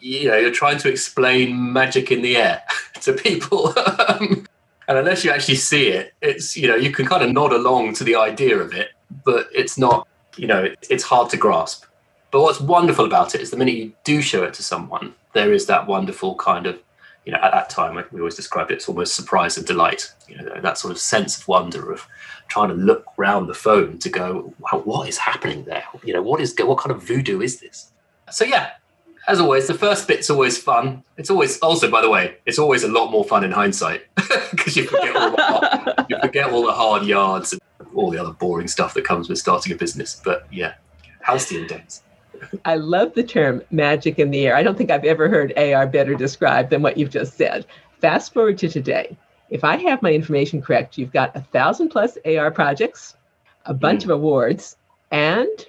you 0.00 0.28
know 0.28 0.36
you're 0.36 0.50
trying 0.50 0.78
to 0.78 0.88
explain 0.88 1.72
magic 1.72 2.10
in 2.10 2.22
the 2.22 2.36
air 2.36 2.62
to 3.00 3.12
people 3.12 3.74
And 4.88 4.96
unless 4.96 5.22
you 5.22 5.30
actually 5.30 5.56
see 5.56 5.88
it, 5.88 6.14
it's, 6.22 6.56
you 6.56 6.66
know, 6.66 6.74
you 6.74 6.90
can 6.90 7.04
kind 7.04 7.22
of 7.22 7.30
nod 7.30 7.52
along 7.52 7.92
to 7.94 8.04
the 8.04 8.16
idea 8.16 8.56
of 8.56 8.72
it, 8.72 8.88
but 9.22 9.46
it's 9.54 9.76
not, 9.76 10.08
you 10.36 10.46
know, 10.46 10.66
it's 10.88 11.04
hard 11.04 11.28
to 11.30 11.36
grasp. 11.36 11.84
But 12.30 12.40
what's 12.40 12.60
wonderful 12.60 13.04
about 13.04 13.34
it 13.34 13.42
is 13.42 13.50
the 13.50 13.58
minute 13.58 13.74
you 13.74 13.92
do 14.04 14.22
show 14.22 14.44
it 14.44 14.54
to 14.54 14.62
someone, 14.62 15.14
there 15.34 15.52
is 15.52 15.66
that 15.66 15.86
wonderful 15.86 16.36
kind 16.36 16.66
of, 16.66 16.80
you 17.28 17.34
know, 17.34 17.40
at 17.42 17.52
that 17.52 17.68
time, 17.68 18.02
we 18.10 18.20
always 18.20 18.36
describe 18.36 18.70
it, 18.70 18.76
it's 18.76 18.88
almost 18.88 19.14
surprise 19.14 19.58
and 19.58 19.66
delight, 19.66 20.10
you 20.28 20.36
know, 20.38 20.60
that 20.62 20.78
sort 20.78 20.92
of 20.92 20.98
sense 20.98 21.38
of 21.38 21.46
wonder 21.46 21.92
of 21.92 22.08
trying 22.48 22.70
to 22.70 22.74
look 22.74 23.04
around 23.18 23.48
the 23.48 23.54
phone 23.54 23.98
to 23.98 24.08
go, 24.08 24.54
wow, 24.60 24.80
what 24.82 25.10
is 25.10 25.18
happening 25.18 25.62
there? 25.64 25.84
You 26.02 26.14
know, 26.14 26.22
what 26.22 26.40
is, 26.40 26.54
what 26.58 26.78
kind 26.78 26.90
of 26.90 27.02
voodoo 27.02 27.42
is 27.42 27.60
this? 27.60 27.92
So 28.30 28.46
yeah, 28.46 28.70
as 29.26 29.40
always, 29.40 29.66
the 29.66 29.74
first 29.74 30.08
bit's 30.08 30.30
always 30.30 30.56
fun. 30.56 31.04
It's 31.18 31.28
always 31.28 31.58
also, 31.58 31.90
by 31.90 32.00
the 32.00 32.08
way, 32.08 32.38
it's 32.46 32.58
always 32.58 32.82
a 32.82 32.88
lot 32.88 33.10
more 33.10 33.26
fun 33.26 33.44
in 33.44 33.52
hindsight 33.52 34.06
because 34.50 34.74
you 34.74 34.84
forget 34.84 35.14
all 35.14 35.30
the 35.32 36.06
you 36.08 36.18
forget 36.22 36.50
all 36.50 36.64
the 36.64 36.72
hard 36.72 37.04
yards 37.04 37.52
and 37.52 37.60
all 37.94 38.10
the 38.10 38.16
other 38.16 38.32
boring 38.32 38.68
stuff 38.68 38.94
that 38.94 39.04
comes 39.04 39.28
with 39.28 39.36
starting 39.36 39.70
a 39.70 39.76
business. 39.76 40.18
But 40.24 40.46
yeah, 40.50 40.76
halcyon 41.20 41.66
days. 41.66 42.02
I 42.64 42.76
love 42.76 43.14
the 43.14 43.22
term 43.22 43.62
magic 43.70 44.18
in 44.18 44.30
the 44.30 44.46
air. 44.46 44.56
I 44.56 44.62
don't 44.62 44.76
think 44.76 44.90
I've 44.90 45.04
ever 45.04 45.28
heard 45.28 45.56
AR 45.58 45.86
better 45.86 46.14
described 46.14 46.70
than 46.70 46.82
what 46.82 46.96
you've 46.96 47.10
just 47.10 47.36
said. 47.36 47.66
Fast 48.00 48.32
forward 48.32 48.58
to 48.58 48.68
today. 48.68 49.16
If 49.50 49.64
I 49.64 49.76
have 49.76 50.02
my 50.02 50.12
information 50.12 50.60
correct, 50.60 50.98
you've 50.98 51.12
got 51.12 51.34
a 51.34 51.40
thousand 51.40 51.88
plus 51.88 52.18
AR 52.24 52.50
projects, 52.50 53.16
a 53.64 53.74
bunch 53.74 54.02
mm. 54.02 54.04
of 54.04 54.10
awards, 54.10 54.76
and 55.10 55.66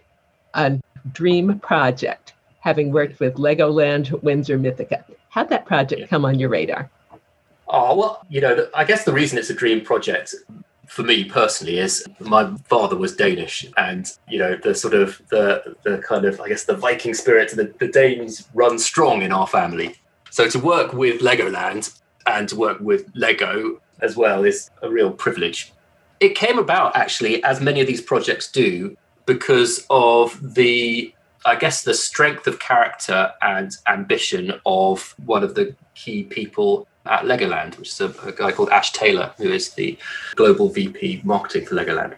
a 0.54 0.80
dream 1.14 1.60
project 1.60 2.34
having 2.60 2.92
worked 2.92 3.20
with 3.20 3.36
Legoland, 3.36 4.22
Windsor, 4.22 4.60
Mythica. 4.60 5.04
How'd 5.30 5.50
that 5.50 5.66
project 5.66 6.10
come 6.10 6.26
on 6.26 6.40
your 6.40 6.50
radar? 6.50 6.90
Oh, 7.68 7.96
well, 7.96 8.26
you 8.30 8.42
know, 8.42 8.68
I 8.74 8.84
guess 8.84 9.06
the 9.06 9.14
reason 9.14 9.38
it's 9.38 9.50
a 9.50 9.54
dream 9.54 9.82
project 9.82 10.36
for 10.90 11.04
me 11.04 11.24
personally 11.24 11.78
is 11.78 12.04
my 12.20 12.52
father 12.66 12.98
was 12.98 13.16
Danish 13.16 13.66
and, 13.78 14.12
you 14.28 14.40
know, 14.40 14.58
the 14.62 14.74
sort 14.74 14.96
of 14.96 15.22
the, 15.30 15.76
the 15.84 16.00
kind 16.00 16.26
of, 16.26 16.42
I 16.42 16.50
guess, 16.50 16.64
the 16.66 16.76
Viking 16.76 17.14
spirit, 17.14 17.52
the, 17.56 17.72
the 17.80 17.88
Danes 17.88 18.50
run 18.56 18.80
strong 18.80 19.22
in 19.22 19.32
our 19.32 19.48
family. 19.48 19.96
So 20.32 20.50
to 20.50 20.60
work 20.60 20.94
with 20.94 21.22
Legoland 21.22 21.96
and 22.26 22.50
to 22.50 22.56
work 22.56 22.80
with 22.80 23.10
Lego 23.14 23.80
as 24.02 24.18
well 24.18 24.44
is 24.44 24.72
a 24.82 24.90
real 24.90 25.12
privilege. 25.12 25.72
It 26.20 26.36
came 26.36 26.58
about 26.58 26.96
actually, 26.96 27.44
as 27.44 27.62
many 27.62 27.82
of 27.82 27.88
these 27.88 28.02
projects 28.02 28.52
do, 28.52 28.98
because 29.26 29.86
of 29.90 30.56
the 30.56 31.14
I 31.46 31.56
guess 31.56 31.84
the 31.84 31.94
strength 31.94 32.48
of 32.48 32.60
character 32.60 33.32
and 33.42 33.72
ambition 33.88 34.60
of 34.66 35.16
one 35.26 35.42
of 35.42 35.56
the 35.56 35.74
key 35.96 36.24
people 36.24 36.86
at 37.06 37.24
Legoland, 37.24 37.78
which 37.78 37.90
is 37.90 38.02
a, 38.02 38.14
a, 38.26 38.32
guy 38.32 38.52
called 38.52 38.70
Ash 38.70 38.92
Taylor, 38.92 39.34
who 39.38 39.52
is 39.52 39.74
the 39.74 39.98
global 40.36 40.70
VP 40.70 41.22
marketing 41.24 41.66
for 41.66 41.76
Legoland. 41.76 42.16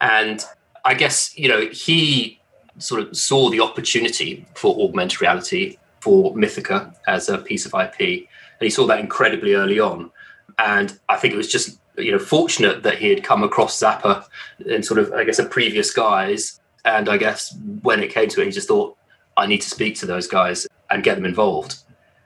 And 0.00 0.44
I 0.84 0.94
guess, 0.94 1.36
you 1.38 1.48
know, 1.48 1.66
he 1.68 2.40
sort 2.78 3.00
of 3.00 3.16
saw 3.16 3.50
the 3.50 3.60
opportunity 3.60 4.46
for 4.54 4.78
augmented 4.80 5.20
reality 5.20 5.78
for 6.00 6.34
Mythica 6.34 6.94
as 7.06 7.28
a 7.28 7.38
piece 7.38 7.66
of 7.66 7.74
IP. 7.74 8.00
And 8.00 8.60
he 8.60 8.70
saw 8.70 8.86
that 8.86 9.00
incredibly 9.00 9.54
early 9.54 9.80
on. 9.80 10.10
And 10.58 10.98
I 11.08 11.16
think 11.16 11.34
it 11.34 11.36
was 11.36 11.50
just, 11.50 11.78
you 11.96 12.12
know, 12.12 12.18
fortunate 12.18 12.82
that 12.82 12.98
he 12.98 13.08
had 13.08 13.24
come 13.24 13.42
across 13.42 13.80
Zappar 13.80 14.26
in 14.64 14.82
sort 14.82 15.00
of, 15.00 15.12
I 15.12 15.24
guess, 15.24 15.38
a 15.38 15.46
previous 15.46 15.92
guise 15.92 16.60
and 16.86 17.08
I 17.08 17.16
guess 17.16 17.54
when 17.82 18.02
it 18.02 18.10
came 18.10 18.28
to 18.30 18.40
it, 18.40 18.46
he 18.46 18.50
just 18.52 18.68
thought, 18.68 18.96
I 19.36 19.46
need 19.46 19.60
to 19.60 19.68
speak 19.68 19.96
to 19.96 20.06
those 20.06 20.28
guys 20.28 20.66
and 20.88 21.02
get 21.02 21.16
them 21.16 21.26
involved. 21.26 21.78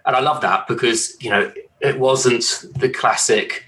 And 0.04 0.14
I 0.14 0.20
love 0.20 0.42
that 0.42 0.68
because, 0.68 1.16
you 1.20 1.30
know, 1.30 1.50
it 1.80 1.99
wasn't 1.99 2.64
the 2.76 2.88
classic, 2.88 3.64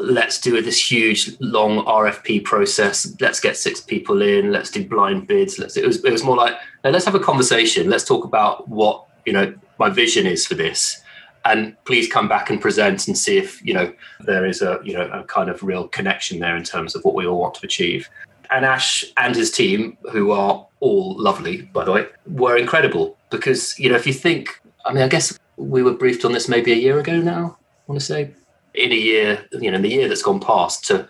let's 0.00 0.40
do 0.40 0.60
this 0.60 0.90
huge 0.90 1.36
long 1.40 1.84
RFP 1.84 2.44
process. 2.44 3.14
Let's 3.20 3.40
get 3.40 3.56
six 3.56 3.80
people 3.80 4.22
in. 4.22 4.52
Let's 4.52 4.70
do 4.70 4.86
blind 4.86 5.26
bids. 5.26 5.58
Let's. 5.58 5.76
It 5.76 5.86
was. 5.86 6.04
It 6.04 6.12
was 6.12 6.24
more 6.24 6.36
like 6.36 6.54
let's 6.82 7.04
have 7.04 7.14
a 7.14 7.20
conversation. 7.20 7.88
Let's 7.88 8.04
talk 8.04 8.24
about 8.24 8.68
what 8.68 9.06
you 9.24 9.32
know 9.32 9.54
my 9.78 9.90
vision 9.90 10.26
is 10.26 10.46
for 10.46 10.54
this, 10.54 11.02
and 11.44 11.76
please 11.84 12.10
come 12.10 12.28
back 12.28 12.50
and 12.50 12.60
present 12.60 13.06
and 13.08 13.16
see 13.16 13.38
if 13.38 13.64
you 13.64 13.74
know 13.74 13.92
there 14.20 14.44
is 14.44 14.62
a 14.62 14.80
you 14.84 14.94
know 14.94 15.08
a 15.10 15.24
kind 15.24 15.48
of 15.48 15.62
real 15.62 15.88
connection 15.88 16.38
there 16.40 16.56
in 16.56 16.64
terms 16.64 16.94
of 16.94 17.04
what 17.04 17.14
we 17.14 17.26
all 17.26 17.40
want 17.40 17.54
to 17.54 17.66
achieve 17.66 18.08
and 18.50 18.64
Ash 18.64 19.04
and 19.16 19.34
his 19.34 19.50
team, 19.50 19.96
who 20.12 20.30
are 20.30 20.66
all 20.80 21.16
lovely, 21.18 21.62
by 21.62 21.84
the 21.84 21.92
way, 21.92 22.06
were 22.26 22.56
incredible 22.56 23.16
because, 23.30 23.78
you 23.78 23.88
know, 23.88 23.96
if 23.96 24.06
you 24.06 24.12
think, 24.12 24.60
I 24.84 24.92
mean, 24.92 25.02
I 25.02 25.08
guess 25.08 25.38
we 25.56 25.82
were 25.82 25.94
briefed 25.94 26.24
on 26.24 26.32
this 26.32 26.48
maybe 26.48 26.72
a 26.72 26.76
year 26.76 26.98
ago 26.98 27.16
now, 27.20 27.56
I 27.58 27.92
want 27.92 28.00
to 28.00 28.06
say, 28.06 28.34
in 28.74 28.92
a 28.92 28.96
year, 28.96 29.46
you 29.52 29.70
know, 29.70 29.76
in 29.76 29.82
the 29.82 29.90
year 29.90 30.08
that's 30.08 30.22
gone 30.22 30.40
past, 30.40 30.84
to 30.86 31.08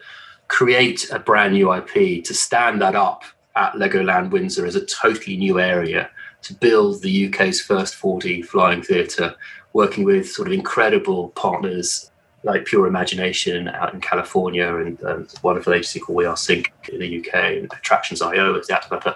create 0.48 1.10
a 1.10 1.18
brand 1.18 1.54
new 1.54 1.72
IP, 1.72 2.24
to 2.24 2.34
stand 2.34 2.80
that 2.82 2.94
up 2.94 3.24
at 3.56 3.72
Legoland 3.74 4.30
Windsor 4.30 4.66
as 4.66 4.76
a 4.76 4.84
totally 4.84 5.36
new 5.36 5.58
area, 5.58 6.10
to 6.42 6.54
build 6.54 7.02
the 7.02 7.28
UK's 7.28 7.60
first 7.60 7.94
4D 7.94 8.44
flying 8.44 8.82
theatre, 8.82 9.34
working 9.72 10.04
with 10.04 10.30
sort 10.30 10.48
of 10.48 10.52
incredible 10.52 11.30
partners 11.30 12.10
like 12.42 12.66
Pure 12.66 12.86
Imagination 12.86 13.68
out 13.68 13.94
in 13.94 14.00
California 14.00 14.76
and 14.76 15.02
um, 15.04 15.26
wonderful 15.42 15.72
agency 15.72 15.98
called 15.98 16.16
We 16.16 16.26
Are 16.26 16.36
Sync 16.36 16.72
in 16.92 17.00
the 17.00 17.18
UK 17.18 17.34
and 17.34 17.72
Attractions.io 17.72 18.54
is 18.56 18.66
the 18.66 18.74
app 18.74 18.82
developer. 18.82 19.14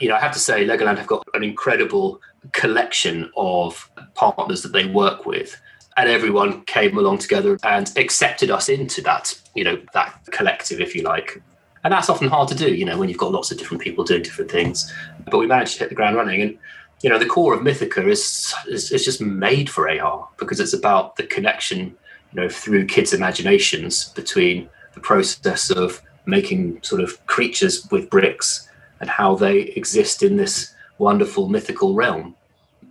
You 0.00 0.08
know, 0.08 0.16
I 0.16 0.20
have 0.20 0.32
to 0.32 0.38
say, 0.38 0.66
Legoland 0.66 0.96
have 0.96 1.06
got 1.06 1.26
an 1.34 1.44
incredible 1.44 2.20
collection 2.52 3.30
of 3.36 3.90
partners 4.14 4.62
that 4.62 4.72
they 4.72 4.86
work 4.86 5.26
with. 5.26 5.60
And 5.96 6.08
everyone 6.08 6.64
came 6.64 6.98
along 6.98 7.18
together 7.18 7.58
and 7.62 7.90
accepted 7.96 8.50
us 8.50 8.68
into 8.68 9.00
that, 9.02 9.40
you 9.54 9.62
know, 9.62 9.80
that 9.92 10.18
collective, 10.32 10.80
if 10.80 10.94
you 10.94 11.02
like. 11.02 11.40
And 11.84 11.92
that's 11.92 12.08
often 12.08 12.28
hard 12.28 12.48
to 12.48 12.54
do, 12.54 12.74
you 12.74 12.84
know, 12.84 12.98
when 12.98 13.08
you've 13.08 13.18
got 13.18 13.30
lots 13.30 13.50
of 13.50 13.58
different 13.58 13.82
people 13.82 14.04
doing 14.04 14.22
different 14.22 14.50
things. 14.50 14.92
But 15.30 15.38
we 15.38 15.46
managed 15.46 15.74
to 15.74 15.80
hit 15.80 15.90
the 15.90 15.94
ground 15.94 16.16
running. 16.16 16.42
And 16.42 16.58
you 17.02 17.10
know, 17.10 17.18
the 17.18 17.26
core 17.26 17.52
of 17.52 17.60
Mythica 17.60 18.08
is, 18.08 18.54
is, 18.66 18.90
is 18.90 19.04
just 19.04 19.20
made 19.20 19.68
for 19.68 19.88
AR 19.88 20.26
because 20.38 20.58
it's 20.58 20.72
about 20.72 21.16
the 21.16 21.24
connection, 21.24 21.94
you 22.32 22.40
know, 22.40 22.48
through 22.48 22.86
kids' 22.86 23.12
imaginations 23.12 24.08
between 24.10 24.70
the 24.94 25.00
process 25.00 25.70
of 25.70 26.00
making 26.24 26.82
sort 26.82 27.02
of 27.02 27.24
creatures 27.26 27.86
with 27.90 28.08
bricks 28.08 28.68
and 29.00 29.10
how 29.10 29.34
they 29.34 29.60
exist 29.76 30.22
in 30.22 30.36
this 30.36 30.73
wonderful 30.98 31.48
mythical 31.48 31.94
realm. 31.94 32.34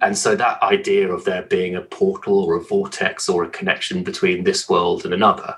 And 0.02 0.18
so 0.18 0.36
that 0.36 0.62
idea 0.62 1.12
of 1.12 1.24
there 1.24 1.44
being 1.44 1.76
a 1.76 1.82
portal 1.82 2.44
or 2.44 2.56
a 2.56 2.62
vortex 2.62 3.30
or 3.30 3.44
a 3.44 3.50
connection 3.50 4.04
between 4.04 4.44
this 4.44 4.68
world 4.68 5.06
and 5.06 5.14
another, 5.14 5.56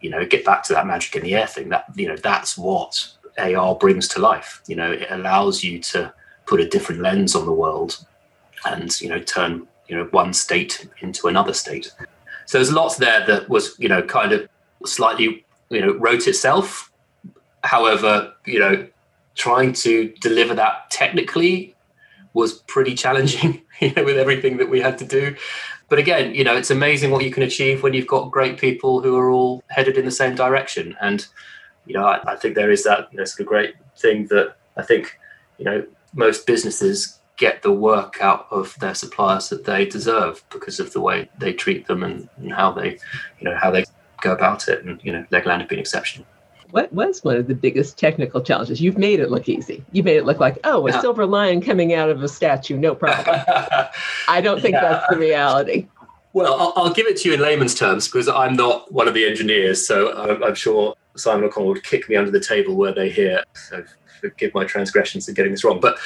you 0.00 0.10
know, 0.10 0.26
get 0.26 0.44
back 0.44 0.62
to 0.64 0.74
that 0.74 0.86
magic 0.86 1.16
in 1.16 1.22
the 1.22 1.34
air 1.34 1.46
thing. 1.46 1.70
That 1.70 1.84
you 1.94 2.08
know, 2.08 2.16
that's 2.16 2.58
what 2.58 3.08
AR 3.38 3.74
brings 3.76 4.08
to 4.08 4.20
life. 4.20 4.62
You 4.66 4.76
know, 4.76 4.92
it 4.92 5.06
allows 5.10 5.64
you 5.64 5.78
to 5.78 6.12
put 6.46 6.60
a 6.60 6.68
different 6.68 7.00
lens 7.00 7.34
on 7.34 7.46
the 7.46 7.52
world 7.52 8.04
and 8.66 9.00
you 9.00 9.08
know 9.08 9.20
turn 9.20 9.66
you 9.88 9.96
know 9.96 10.04
one 10.10 10.32
state 10.32 10.88
into 11.00 11.28
another 11.28 11.54
state. 11.54 11.92
So 12.46 12.58
there's 12.58 12.72
lots 12.72 12.96
there 12.96 13.24
that 13.26 13.48
was 13.48 13.76
you 13.78 13.88
know 13.88 14.02
kind 14.02 14.32
of 14.32 14.48
slightly 14.84 15.44
you 15.70 15.80
know 15.80 15.94
wrote 15.94 16.26
itself. 16.26 16.92
However, 17.62 18.32
you 18.46 18.58
know, 18.58 18.88
trying 19.34 19.72
to 19.72 20.12
deliver 20.20 20.54
that 20.54 20.90
technically 20.90 21.74
was 22.32 22.54
pretty 22.60 22.94
challenging, 22.94 23.62
you 23.80 23.92
know, 23.94 24.04
with 24.04 24.18
everything 24.18 24.56
that 24.58 24.70
we 24.70 24.80
had 24.80 24.98
to 24.98 25.04
do. 25.04 25.36
But 25.88 25.98
again, 25.98 26.34
you 26.34 26.44
know, 26.44 26.56
it's 26.56 26.70
amazing 26.70 27.10
what 27.10 27.24
you 27.24 27.32
can 27.32 27.42
achieve 27.42 27.82
when 27.82 27.94
you've 27.94 28.06
got 28.06 28.30
great 28.30 28.58
people 28.58 29.00
who 29.00 29.16
are 29.16 29.30
all 29.30 29.62
headed 29.68 29.96
in 29.96 30.04
the 30.04 30.10
same 30.10 30.36
direction. 30.36 30.96
And, 31.00 31.26
you 31.86 31.94
know, 31.94 32.04
I, 32.04 32.32
I 32.32 32.36
think 32.36 32.54
there 32.54 32.70
is 32.70 32.84
that, 32.84 33.08
you 33.10 33.18
know, 33.18 33.24
sort 33.24 33.40
of 33.40 33.46
great 33.46 33.74
thing 33.96 34.26
that 34.28 34.56
I 34.76 34.82
think, 34.82 35.18
you 35.58 35.64
know, 35.64 35.84
most 36.14 36.46
businesses 36.46 37.18
get 37.36 37.62
the 37.62 37.72
work 37.72 38.18
out 38.20 38.46
of 38.50 38.76
their 38.80 38.94
suppliers 38.94 39.48
that 39.48 39.64
they 39.64 39.84
deserve 39.84 40.44
because 40.50 40.78
of 40.78 40.92
the 40.92 41.00
way 41.00 41.28
they 41.38 41.52
treat 41.52 41.86
them 41.86 42.04
and, 42.04 42.28
and 42.36 42.52
how 42.52 42.70
they, 42.70 42.98
you 43.40 43.44
know, 43.44 43.56
how 43.56 43.70
they 43.70 43.84
go 44.20 44.32
about 44.32 44.68
it. 44.68 44.84
And, 44.84 45.00
you 45.02 45.10
know, 45.10 45.24
Legoland 45.32 45.60
have 45.60 45.68
been 45.68 45.78
exceptional 45.78 46.26
what 46.70 46.92
was 46.92 47.22
one 47.24 47.36
of 47.36 47.48
the 47.48 47.54
biggest 47.54 47.98
technical 47.98 48.40
challenges? 48.40 48.80
You've 48.80 48.98
made 48.98 49.20
it 49.20 49.30
look 49.30 49.48
easy. 49.48 49.84
You 49.92 50.02
made 50.02 50.16
it 50.16 50.24
look 50.24 50.40
like, 50.40 50.58
oh, 50.64 50.86
a 50.86 50.90
yeah. 50.90 51.00
silver 51.00 51.26
lion 51.26 51.60
coming 51.60 51.94
out 51.94 52.08
of 52.08 52.22
a 52.22 52.28
statue, 52.28 52.76
no 52.76 52.94
problem. 52.94 53.42
I 54.28 54.40
don't 54.40 54.60
think 54.60 54.74
yeah. 54.74 54.80
that's 54.80 55.08
the 55.08 55.18
reality. 55.18 55.86
Well, 56.32 56.54
I'll, 56.54 56.72
I'll, 56.76 56.92
give 56.92 57.06
it 57.06 57.16
to 57.18 57.28
you 57.28 57.34
in 57.34 57.40
layman's 57.40 57.74
terms 57.74 58.06
because 58.06 58.28
I'm 58.28 58.54
not 58.54 58.92
one 58.92 59.08
of 59.08 59.14
the 59.14 59.26
engineers. 59.26 59.84
So 59.84 60.16
I'm, 60.16 60.42
I'm 60.44 60.54
sure 60.54 60.94
Simon 61.16 61.44
O'Connell 61.44 61.70
would 61.70 61.82
kick 61.82 62.08
me 62.08 62.16
under 62.16 62.30
the 62.30 62.40
table 62.40 62.76
were 62.76 62.92
they 62.92 63.10
here. 63.10 63.42
So 63.54 63.82
forgive 64.20 64.54
my 64.54 64.64
transgressions 64.64 65.28
in 65.28 65.34
getting 65.34 65.50
this 65.50 65.64
wrong. 65.64 65.80
But 65.80 65.98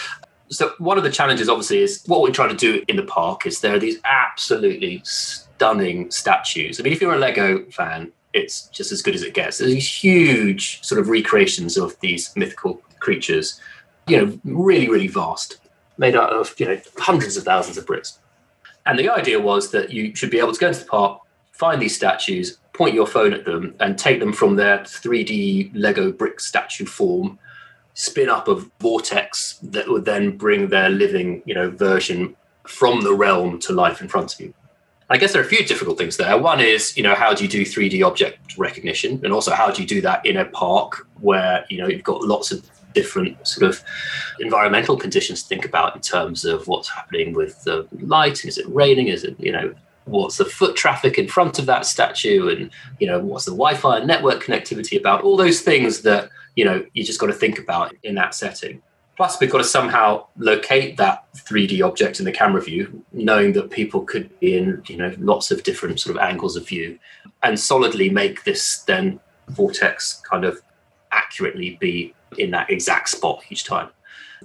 so 0.49 0.73
one 0.79 0.97
of 0.97 1.05
the 1.05 1.11
challenges, 1.11 1.49
obviously, 1.49 1.83
is 1.83 2.03
what 2.07 2.23
we're 2.23 2.31
trying 2.31 2.51
to 2.51 2.57
do 2.57 2.83
in 2.89 2.97
the 2.97 3.03
park 3.03 3.47
is 3.47 3.61
there 3.61 3.75
are 3.75 3.79
these 3.79 3.99
absolutely 4.05 5.03
stunning 5.05 6.11
statues. 6.11 6.81
I 6.81 6.83
mean, 6.83 6.93
if 6.93 7.01
you're 7.01 7.15
a 7.15 7.19
Lego 7.19 7.65
fan, 7.71 8.13
it's 8.35 8.67
just 8.69 8.93
as 8.93 9.01
good 9.01 9.15
as 9.15 9.23
it 9.23 9.33
gets. 9.33 9.59
There's 9.59 9.73
these 9.73 9.91
huge 9.91 10.85
sort 10.85 11.01
of 11.01 11.09
recreations 11.09 11.77
of 11.77 11.99
these 12.01 12.35
mythical 12.37 12.83
creatures, 12.99 13.61
you 14.09 14.19
know, 14.19 14.39
really, 14.45 14.89
really 14.89 15.07
vast, 15.07 15.59
made 15.97 16.17
out 16.17 16.33
of, 16.33 16.53
you 16.59 16.67
know, 16.67 16.79
hundreds 16.99 17.37
of 17.37 17.45
thousands 17.45 17.79
of 17.79 17.87
bricks. 17.87 18.19
And 18.87 18.99
the 18.99 19.09
idea 19.09 19.41
was 19.41 19.71
that 19.71 19.91
you 19.91 20.15
should 20.15 20.31
be 20.31 20.39
able 20.39 20.53
to 20.53 20.61
go 20.61 20.69
into 20.69 20.81
the 20.81 20.87
park, 20.87 21.21
find 21.53 21.81
these 21.81 21.97
statues, 21.97 22.59
point 22.73 22.95
your 22.95 23.07
phone 23.07 23.33
at 23.33 23.45
them, 23.45 23.75
and 23.81 23.97
take 23.97 24.19
them 24.19 24.33
from 24.33 24.57
their 24.57 24.81
3D 24.81 25.71
Lego 25.73 26.13
brick 26.13 26.41
statue 26.41 26.85
form, 26.85 27.39
spin 27.95 28.29
up 28.29 28.49
a 28.49 28.57
vortex 28.81 29.59
that 29.63 29.89
would 29.89 30.05
then 30.05 30.37
bring 30.37 30.69
their 30.69 30.89
living, 30.89 31.41
you 31.47 31.55
know, 31.55 31.71
version 31.71 32.35
from 32.67 33.01
the 33.03 33.15
realm 33.15 33.61
to 33.61 33.73
life 33.73 34.01
in 34.03 34.09
front 34.09 34.35
of 34.35 34.41
you. 34.41 34.53
I 35.11 35.19
guess 35.19 35.33
there 35.33 35.43
are 35.43 35.45
a 35.45 35.49
few 35.49 35.65
difficult 35.65 35.99
things 35.99 36.17
there. 36.17 36.37
One 36.39 36.61
is, 36.61 36.97
you 36.97 37.03
know, 37.03 37.15
how 37.15 37.35
do 37.35 37.45
you 37.45 37.51
do 37.51 37.63
3D 37.63 38.05
object 38.05 38.57
recognition? 38.57 39.21
And 39.23 39.33
also, 39.33 39.53
how 39.53 39.71
do 39.71 39.83
you 39.83 39.89
do 39.89 40.01
that 40.01 40.25
in 40.25 40.39
a 40.39 40.47
park 40.47 41.07
where, 41.21 41.67
you 41.69 41.79
know, 41.79 41.89
you've 41.89 42.03
got 42.03 42.23
lots 42.23 42.51
of 42.51 42.69
different 42.95 43.47
sort 43.47 43.69
of 43.69 43.83
environmental 44.41 44.97
conditions 44.97 45.43
to 45.43 45.49
think 45.49 45.67
about 45.67 45.95
in 45.95 46.01
terms 46.01 46.45
of 46.45 46.67
what's 46.69 46.89
happening 46.89 47.35
with 47.35 47.63
the 47.65 47.87
light? 48.01 48.45
Is 48.45 48.57
it 48.57 48.67
raining? 48.69 49.09
Is 49.09 49.25
it, 49.25 49.39
you 49.39 49.53
know, 49.53 49.75
what's 50.07 50.39
the 50.39 50.45
foot 50.47 50.75
traffic 50.75 51.19
in 51.19 51.29
front 51.29 51.59
of 51.59 51.67
that 51.67 51.85
statue? 51.85 52.49
And, 52.49 52.71
you 52.99 53.07
know, 53.07 53.19
what's 53.19 53.45
the 53.45 53.51
Wi 53.51 53.75
Fi 53.75 53.99
and 53.99 54.07
network 54.07 54.43
connectivity 54.43 54.99
about? 54.99 55.23
All 55.23 55.37
those 55.37 55.61
things 55.61 56.01
that, 56.03 56.31
you 56.57 56.65
know, 56.65 56.85
you 56.95 57.05
just 57.05 57.21
got 57.21 57.27
to 57.27 57.33
think 57.35 57.59
about 57.59 57.95
in 58.05 58.15
that 58.15 58.35
setting. 58.35 58.81
Plus, 59.17 59.39
we've 59.39 59.51
got 59.51 59.59
to 59.59 59.65
somehow 59.65 60.27
locate 60.37 60.97
that 60.97 61.33
3D 61.35 61.87
object 61.87 62.19
in 62.19 62.25
the 62.25 62.33
camera 62.33 62.61
view, 62.61 63.05
knowing 63.13 63.53
that 63.53 63.71
people 63.71 64.01
could 64.03 64.29
be 64.41 64.57
in, 64.57 64.83
you 64.87 64.97
know, 64.97 65.15
lots 65.19 65.51
of 65.51 65.63
different 65.63 66.01
sort 66.01 66.17
of 66.17 66.23
angles 66.23 66.57
of 66.57 66.67
view, 66.67 66.99
and 67.43 67.59
solidly 67.59 68.11
make 68.11 68.43
this 68.45 68.79
then 68.79 69.21
vortex 69.49 70.21
kind 70.29 70.45
of 70.45 70.61
accurately 71.13 71.77
be 71.81 72.13
in 72.39 72.51
that 72.51 72.71
exact 72.71 73.09
spot 73.09 73.43
each 73.51 73.65
time. 73.65 73.89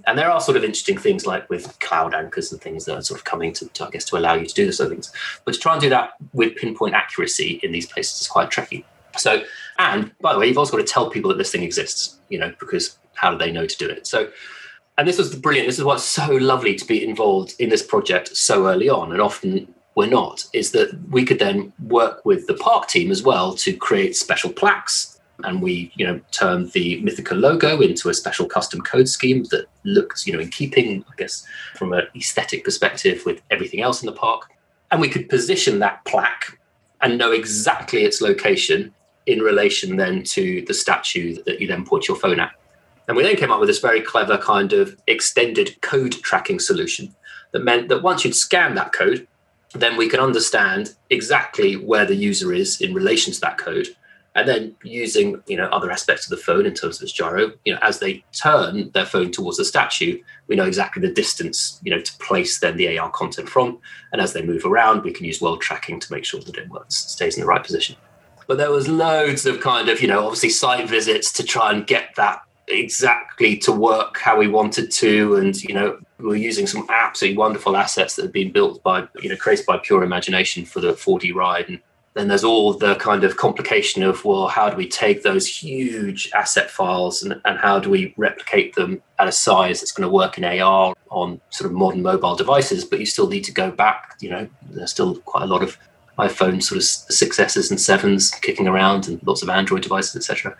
And 0.07 0.17
there 0.17 0.29
are 0.29 0.39
sort 0.39 0.55
of 0.55 0.63
interesting 0.63 0.97
things 0.97 1.25
like 1.25 1.49
with 1.49 1.77
cloud 1.79 2.13
anchors 2.13 2.51
and 2.51 2.61
things 2.61 2.85
that 2.85 2.95
are 2.95 3.01
sort 3.01 3.19
of 3.19 3.25
coming 3.25 3.51
to, 3.53 3.67
to 3.67 3.87
I 3.87 3.89
guess, 3.89 4.05
to 4.05 4.17
allow 4.17 4.35
you 4.35 4.45
to 4.45 4.53
do 4.53 4.65
those 4.65 4.77
things. 4.77 5.11
But 5.45 5.55
to 5.55 5.59
try 5.59 5.73
and 5.73 5.81
do 5.81 5.89
that 5.89 6.11
with 6.33 6.55
pinpoint 6.55 6.93
accuracy 6.93 7.59
in 7.63 7.71
these 7.71 7.85
places 7.85 8.21
is 8.21 8.27
quite 8.27 8.49
tricky. 8.49 8.85
So, 9.17 9.43
and 9.77 10.11
by 10.21 10.33
the 10.33 10.39
way, 10.39 10.47
you've 10.47 10.57
also 10.57 10.77
got 10.77 10.85
to 10.85 10.93
tell 10.93 11.09
people 11.09 11.29
that 11.29 11.37
this 11.37 11.51
thing 11.51 11.63
exists, 11.63 12.19
you 12.29 12.39
know, 12.39 12.53
because 12.59 12.97
how 13.15 13.31
do 13.31 13.37
they 13.37 13.51
know 13.51 13.65
to 13.65 13.77
do 13.77 13.89
it? 13.89 14.07
So, 14.07 14.29
and 14.99 15.07
this 15.07 15.17
was 15.17 15.33
brilliant. 15.33 15.65
This 15.65 15.79
is 15.79 15.85
what's 15.85 16.03
so 16.03 16.27
lovely 16.27 16.75
to 16.75 16.85
be 16.85 17.07
involved 17.07 17.55
in 17.59 17.69
this 17.69 17.81
project 17.81 18.35
so 18.35 18.67
early 18.67 18.89
on, 18.89 19.13
and 19.13 19.21
often 19.21 19.73
we're 19.95 20.09
not. 20.09 20.45
Is 20.51 20.71
that 20.71 20.99
we 21.09 21.23
could 21.23 21.39
then 21.39 21.71
work 21.87 22.25
with 22.25 22.47
the 22.47 22.55
park 22.55 22.89
team 22.89 23.09
as 23.09 23.23
well 23.23 23.53
to 23.55 23.71
create 23.71 24.17
special 24.17 24.51
plaques, 24.51 25.21
and 25.45 25.61
we, 25.61 25.93
you 25.95 26.05
know, 26.05 26.19
turn 26.31 26.69
the 26.73 27.01
Mythica 27.01 27.31
logo 27.31 27.79
into 27.79 28.09
a 28.09 28.13
special 28.13 28.45
custom 28.45 28.81
code 28.81 29.07
scheme 29.07 29.45
that 29.51 29.67
looks, 29.85 30.27
you 30.27 30.33
know, 30.33 30.39
in 30.39 30.49
keeping, 30.49 31.05
I 31.09 31.15
guess, 31.15 31.45
from 31.75 31.93
an 31.93 32.05
aesthetic 32.13 32.65
perspective 32.65 33.23
with 33.25 33.41
everything 33.51 33.79
else 33.79 34.01
in 34.01 34.05
the 34.05 34.11
park. 34.11 34.51
And 34.91 34.99
we 34.99 35.07
could 35.07 35.29
position 35.29 35.79
that 35.79 36.03
plaque 36.03 36.59
and 36.99 37.17
know 37.17 37.31
exactly 37.31 38.03
its 38.03 38.19
location 38.19 38.93
in 39.27 39.39
relation 39.39 39.95
then 39.95 40.23
to 40.23 40.61
the 40.67 40.73
statue 40.73 41.41
that 41.45 41.61
you 41.61 41.67
then 41.67 41.85
point 41.85 42.09
your 42.09 42.17
phone 42.17 42.41
at. 42.41 42.51
And 43.09 43.17
we 43.17 43.23
then 43.23 43.37
came 43.37 43.51
up 43.51 43.59
with 43.59 43.67
this 43.67 43.79
very 43.79 44.01
clever 44.01 44.37
kind 44.37 44.71
of 44.71 44.95
extended 45.07 45.81
code 45.81 46.11
tracking 46.11 46.59
solution 46.59 47.15
that 47.51 47.63
meant 47.63 47.89
that 47.89 48.03
once 48.03 48.23
you'd 48.23 48.35
scan 48.35 48.75
that 48.75 48.93
code, 48.93 49.27
then 49.73 49.97
we 49.97 50.07
can 50.07 50.19
understand 50.19 50.93
exactly 51.09 51.73
where 51.73 52.05
the 52.05 52.15
user 52.15 52.53
is 52.53 52.79
in 52.81 52.93
relation 52.93 53.33
to 53.33 53.41
that 53.41 53.57
code. 53.57 53.87
And 54.35 54.47
then 54.47 54.75
using 54.83 55.41
you 55.47 55.57
know 55.57 55.65
other 55.69 55.89
aspects 55.89 56.27
of 56.27 56.37
the 56.37 56.43
phone 56.43 56.67
in 56.67 56.75
terms 56.75 56.97
of 56.97 57.03
its 57.03 57.11
gyro, 57.11 57.51
you 57.65 57.73
know, 57.73 57.79
as 57.81 57.97
they 57.97 58.23
turn 58.31 58.91
their 58.91 59.07
phone 59.07 59.31
towards 59.31 59.57
the 59.57 59.65
statue, 59.65 60.21
we 60.45 60.55
know 60.55 60.65
exactly 60.65 61.01
the 61.01 61.11
distance, 61.11 61.79
you 61.83 61.89
know, 61.89 61.99
to 61.99 62.13
place 62.19 62.59
then 62.59 62.77
the 62.77 62.95
AR 62.99 63.09
content 63.09 63.49
from. 63.49 63.79
And 64.13 64.21
as 64.21 64.33
they 64.33 64.43
move 64.43 64.65
around, 64.65 65.01
we 65.01 65.13
can 65.13 65.25
use 65.25 65.41
world 65.41 65.61
tracking 65.61 65.99
to 65.99 66.13
make 66.13 66.25
sure 66.25 66.41
that 66.41 66.57
it 66.57 66.69
works, 66.69 66.95
stays 66.95 67.37
in 67.37 67.41
the 67.41 67.47
right 67.47 67.63
position. 67.63 67.95
But 68.45 68.59
there 68.59 68.71
was 68.71 68.87
loads 68.87 69.47
of 69.47 69.61
kind 69.61 69.89
of, 69.89 69.99
you 69.99 70.07
know, 70.07 70.23
obviously 70.25 70.49
site 70.49 70.87
visits 70.87 71.33
to 71.33 71.43
try 71.43 71.71
and 71.71 71.87
get 71.87 72.15
that 72.15 72.43
exactly 72.69 73.57
to 73.57 73.71
work 73.71 74.17
how 74.17 74.37
we 74.37 74.47
wanted 74.47 74.91
to 74.91 75.35
and 75.35 75.61
you 75.63 75.73
know 75.73 75.99
we 76.19 76.25
were 76.25 76.35
using 76.35 76.67
some 76.67 76.85
absolutely 76.89 77.37
wonderful 77.37 77.75
assets 77.75 78.15
that 78.15 78.23
had 78.23 78.31
been 78.31 78.51
built 78.51 78.81
by 78.83 79.07
you 79.21 79.29
know 79.29 79.35
created 79.35 79.65
by 79.65 79.77
pure 79.77 80.03
imagination 80.03 80.65
for 80.65 80.79
the 80.79 80.93
4d 80.93 81.33
ride 81.33 81.67
and 81.67 81.79
then 82.15 82.27
there's 82.27 82.43
all 82.43 82.73
the 82.73 82.95
kind 82.95 83.23
of 83.23 83.37
complication 83.37 84.03
of 84.03 84.23
well 84.25 84.47
how 84.47 84.69
do 84.69 84.75
we 84.75 84.87
take 84.87 85.23
those 85.23 85.47
huge 85.47 86.29
asset 86.33 86.69
files 86.69 87.23
and, 87.23 87.39
and 87.45 87.59
how 87.59 87.79
do 87.79 87.89
we 87.89 88.13
replicate 88.17 88.75
them 88.75 89.01
at 89.19 89.27
a 89.27 89.31
size 89.31 89.79
that's 89.79 89.91
going 89.91 90.07
to 90.07 90.13
work 90.13 90.37
in 90.37 90.43
ar 90.43 90.93
on 91.09 91.39
sort 91.49 91.69
of 91.69 91.75
modern 91.75 92.01
mobile 92.01 92.35
devices 92.35 92.85
but 92.85 92.99
you 92.99 93.05
still 93.05 93.27
need 93.27 93.43
to 93.43 93.51
go 93.51 93.71
back 93.71 94.15
you 94.19 94.29
know 94.29 94.47
there's 94.71 94.91
still 94.91 95.17
quite 95.19 95.43
a 95.43 95.47
lot 95.47 95.63
of 95.63 95.77
iPhone 96.19 96.61
sort 96.61 96.77
of 96.77 96.83
successors 96.83 97.71
and 97.71 97.79
sevens 97.79 98.31
kicking 98.31 98.67
around 98.67 99.07
and 99.07 99.25
lots 99.25 99.41
of 99.41 99.49
Android 99.49 99.81
devices, 99.81 100.17
etc. 100.17 100.55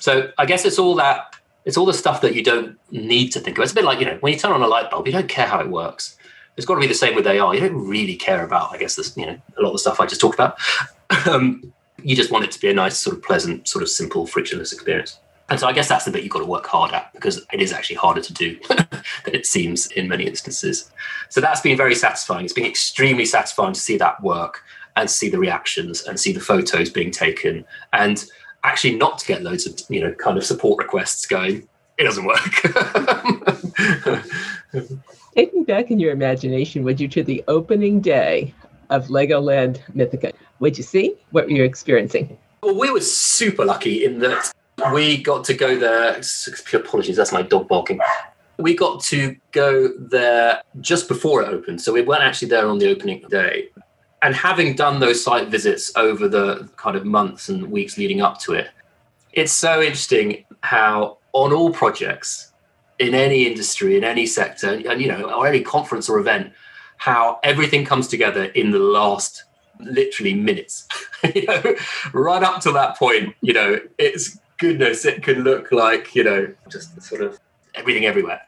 So 0.00 0.32
I 0.38 0.44
guess 0.44 0.64
it's 0.64 0.78
all 0.78 0.96
that 0.96 1.36
it's 1.64 1.76
all 1.76 1.86
the 1.86 1.94
stuff 1.94 2.20
that 2.20 2.34
you 2.34 2.42
don't 2.42 2.78
need 2.90 3.30
to 3.30 3.40
think 3.40 3.56
about. 3.56 3.64
It's 3.64 3.72
a 3.72 3.76
bit 3.76 3.84
like, 3.84 3.98
you 4.00 4.06
know, 4.06 4.18
when 4.20 4.32
you 4.32 4.38
turn 4.38 4.52
on 4.52 4.62
a 4.62 4.68
light 4.68 4.90
bulb, 4.90 5.06
you 5.06 5.12
don't 5.12 5.28
care 5.28 5.46
how 5.46 5.60
it 5.60 5.68
works. 5.68 6.16
It's 6.56 6.66
got 6.66 6.74
to 6.74 6.80
be 6.80 6.86
the 6.86 6.94
same 6.94 7.14
with 7.14 7.26
AR. 7.26 7.54
You 7.54 7.60
don't 7.60 7.88
really 7.88 8.16
care 8.16 8.44
about, 8.44 8.72
I 8.72 8.78
guess, 8.78 8.96
this, 8.96 9.16
you 9.16 9.26
know, 9.26 9.38
a 9.58 9.62
lot 9.62 9.70
of 9.70 9.74
the 9.74 9.78
stuff 9.78 9.98
I 9.98 10.06
just 10.06 10.20
talked 10.20 10.34
about. 10.34 10.58
um, 11.26 11.72
you 12.02 12.14
just 12.14 12.30
want 12.30 12.44
it 12.44 12.52
to 12.52 12.60
be 12.60 12.68
a 12.68 12.74
nice, 12.74 12.98
sort 12.98 13.16
of 13.16 13.22
pleasant, 13.22 13.66
sort 13.66 13.82
of 13.82 13.88
simple, 13.88 14.26
frictionless 14.26 14.72
experience. 14.72 15.18
And 15.48 15.60
so 15.60 15.66
I 15.66 15.72
guess 15.72 15.88
that's 15.88 16.04
the 16.04 16.10
bit 16.10 16.22
you've 16.22 16.32
got 16.32 16.38
to 16.40 16.46
work 16.46 16.66
hard 16.66 16.92
at 16.92 17.12
because 17.12 17.44
it 17.52 17.60
is 17.60 17.72
actually 17.72 17.96
harder 17.96 18.20
to 18.20 18.32
do 18.32 18.58
than 18.68 19.34
it 19.34 19.46
seems 19.46 19.86
in 19.88 20.08
many 20.08 20.24
instances. 20.24 20.90
So 21.28 21.40
that's 21.40 21.60
been 21.60 21.76
very 21.76 21.94
satisfying. 21.94 22.44
It's 22.44 22.54
been 22.54 22.64
extremely 22.64 23.26
satisfying 23.26 23.74
to 23.74 23.80
see 23.80 23.96
that 23.98 24.22
work 24.22 24.62
and 24.96 25.10
see 25.10 25.28
the 25.28 25.38
reactions 25.38 26.02
and 26.02 26.18
see 26.18 26.32
the 26.32 26.40
photos 26.40 26.88
being 26.88 27.10
taken 27.10 27.64
and 27.92 28.24
actually 28.64 28.96
not 28.96 29.18
to 29.18 29.26
get 29.26 29.42
loads 29.42 29.66
of 29.66 29.78
you 29.88 30.00
know 30.00 30.12
kind 30.14 30.36
of 30.36 30.44
support 30.44 30.82
requests 30.82 31.26
going 31.26 31.68
it 31.96 32.04
doesn't 32.04 32.24
work. 32.24 32.42
Take 35.34 35.54
me 35.54 35.62
back 35.64 35.90
in 35.90 35.98
your 35.98 36.12
imagination, 36.12 36.84
would 36.84 37.00
you, 37.00 37.08
to 37.08 37.22
the 37.22 37.42
opening 37.48 38.00
day 38.00 38.54
of 38.90 39.06
Legoland 39.06 39.80
Mythica? 39.94 40.32
What'd 40.58 40.78
you 40.78 40.84
see? 40.84 41.14
What 41.30 41.46
were 41.46 41.52
you 41.52 41.64
experiencing? 41.64 42.36
Well, 42.62 42.78
we 42.78 42.90
were 42.90 43.00
super 43.00 43.64
lucky 43.64 44.04
in 44.04 44.20
that 44.20 44.52
we 44.92 45.22
got 45.22 45.44
to 45.44 45.54
go 45.54 45.78
there. 45.78 46.20
Apologies, 46.72 47.16
that's 47.16 47.32
my 47.32 47.42
dog 47.42 47.68
barking. 47.68 48.00
We 48.58 48.74
got 48.74 49.02
to 49.04 49.36
go 49.52 49.92
there 49.98 50.62
just 50.80 51.08
before 51.08 51.42
it 51.42 51.48
opened. 51.48 51.80
So 51.80 51.92
we 51.92 52.02
weren't 52.02 52.22
actually 52.22 52.48
there 52.48 52.66
on 52.66 52.78
the 52.78 52.88
opening 52.88 53.24
day. 53.28 53.68
And 54.24 54.34
having 54.34 54.74
done 54.74 55.00
those 55.00 55.22
site 55.22 55.48
visits 55.48 55.92
over 55.96 56.28
the 56.28 56.66
kind 56.76 56.96
of 56.96 57.04
months 57.04 57.50
and 57.50 57.70
weeks 57.70 57.98
leading 57.98 58.22
up 58.22 58.40
to 58.40 58.54
it, 58.54 58.70
it's 59.34 59.52
so 59.52 59.82
interesting 59.82 60.46
how 60.62 61.18
on 61.34 61.52
all 61.52 61.70
projects 61.70 62.52
in 62.98 63.14
any 63.14 63.46
industry, 63.46 63.98
in 63.98 64.02
any 64.02 64.24
sector, 64.24 64.80
and 64.88 64.98
you 65.02 65.08
know, 65.08 65.30
or 65.30 65.46
any 65.46 65.60
conference 65.60 66.08
or 66.08 66.18
event, 66.18 66.54
how 66.96 67.38
everything 67.42 67.84
comes 67.84 68.08
together 68.08 68.44
in 68.44 68.70
the 68.70 68.78
last 68.78 69.44
literally 69.78 70.32
minutes. 70.32 70.88
you 71.34 71.44
know, 71.44 71.74
right 72.14 72.42
up 72.42 72.62
to 72.62 72.72
that 72.72 72.96
point, 72.96 73.34
you 73.42 73.52
know, 73.52 73.78
it's 73.98 74.38
goodness, 74.56 75.04
it 75.04 75.22
can 75.22 75.42
look 75.42 75.70
like, 75.70 76.14
you 76.14 76.24
know, 76.24 76.50
just 76.70 77.02
sort 77.02 77.20
of 77.20 77.38
everything 77.74 78.06
everywhere. 78.06 78.40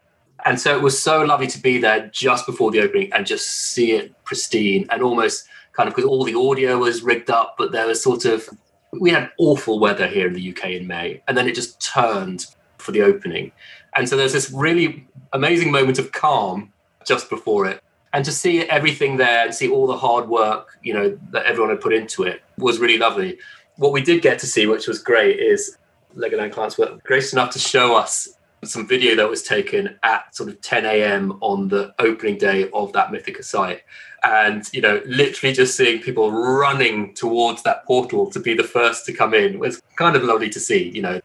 And 0.47 0.59
so 0.59 0.75
it 0.75 0.80
was 0.80 0.99
so 0.99 1.23
lovely 1.23 1.49
to 1.49 1.61
be 1.61 1.76
there 1.76 2.09
just 2.14 2.47
before 2.47 2.71
the 2.71 2.80
opening 2.80 3.12
and 3.12 3.26
just 3.26 3.75
see 3.75 3.92
it 3.92 4.25
pristine 4.25 4.87
and 4.88 5.02
almost 5.02 5.47
kind 5.76 5.88
of 5.88 5.95
because 5.95 6.09
all 6.09 6.25
the 6.25 6.35
audio 6.35 6.78
was 6.78 7.02
rigged 7.02 7.30
up, 7.30 7.56
but 7.59 7.73
there 7.73 7.87
was 7.87 8.02
sort 8.02 8.25
of 8.25 8.49
we 8.92 9.11
had 9.11 9.30
awful 9.38 9.78
weather 9.78 10.06
here 10.06 10.26
in 10.26 10.33
the 10.33 10.50
UK 10.50 10.71
in 10.71 10.87
May, 10.87 11.23
and 11.28 11.37
then 11.37 11.47
it 11.47 11.54
just 11.54 11.80
turned 11.80 12.47
for 12.78 12.92
the 12.92 13.02
opening. 13.02 13.52
And 13.95 14.09
so 14.09 14.16
there's 14.16 14.33
this 14.33 14.50
really 14.50 15.06
amazing 15.33 15.71
moment 15.71 15.99
of 15.99 16.12
calm 16.12 16.73
just 17.04 17.28
before 17.28 17.66
it. 17.66 17.83
And 18.12 18.25
to 18.25 18.33
see 18.33 18.62
everything 18.62 19.16
there 19.16 19.45
and 19.45 19.54
see 19.54 19.68
all 19.68 19.87
the 19.87 19.97
hard 19.97 20.28
work, 20.28 20.78
you 20.83 20.95
know, 20.95 21.18
that 21.30 21.45
everyone 21.45 21.71
had 21.71 21.80
put 21.80 21.92
into 21.92 22.23
it 22.23 22.42
was 22.56 22.78
really 22.78 22.99
lovely. 22.99 23.38
What 23.76 23.92
we 23.92 24.02
did 24.02 24.23
get 24.23 24.38
to 24.38 24.47
see, 24.47 24.66
which 24.66 24.87
was 24.87 25.02
great, 25.02 25.38
is 25.38 25.76
Legoland 26.16 26.52
clients 26.52 26.78
were 26.78 26.99
gracious 27.04 27.33
enough 27.33 27.50
to 27.50 27.59
show 27.59 27.95
us 27.95 28.35
some 28.68 28.87
video 28.87 29.14
that 29.16 29.28
was 29.28 29.42
taken 29.42 29.99
at 30.02 30.35
sort 30.35 30.49
of 30.49 30.61
10 30.61 30.85
a.m. 30.87 31.38
on 31.40 31.68
the 31.68 31.94
opening 31.99 32.38
day 32.38 32.70
of 32.73 32.92
that 32.92 33.11
Mythica 33.11 33.44
site. 33.44 33.82
And, 34.25 34.64
you 34.73 34.80
know, 34.80 35.00
literally 35.06 35.54
just 35.54 35.76
seeing 35.76 36.02
people 36.02 36.32
running 36.32 37.14
towards 37.14 37.62
that 37.62 37.85
portal 37.85 38.30
to 38.30 38.40
be 38.40 38.54
the 38.54 38.64
first 38.64 39.06
to 39.06 39.12
come 39.12 39.35
in 39.35 39.58
was 39.58 39.80
kind 39.96 40.16
of 40.16 40.25
lovely 40.25 40.49
to 40.50 40.61
see. 40.61 40.90
You 40.90 41.02
know, 41.02 41.20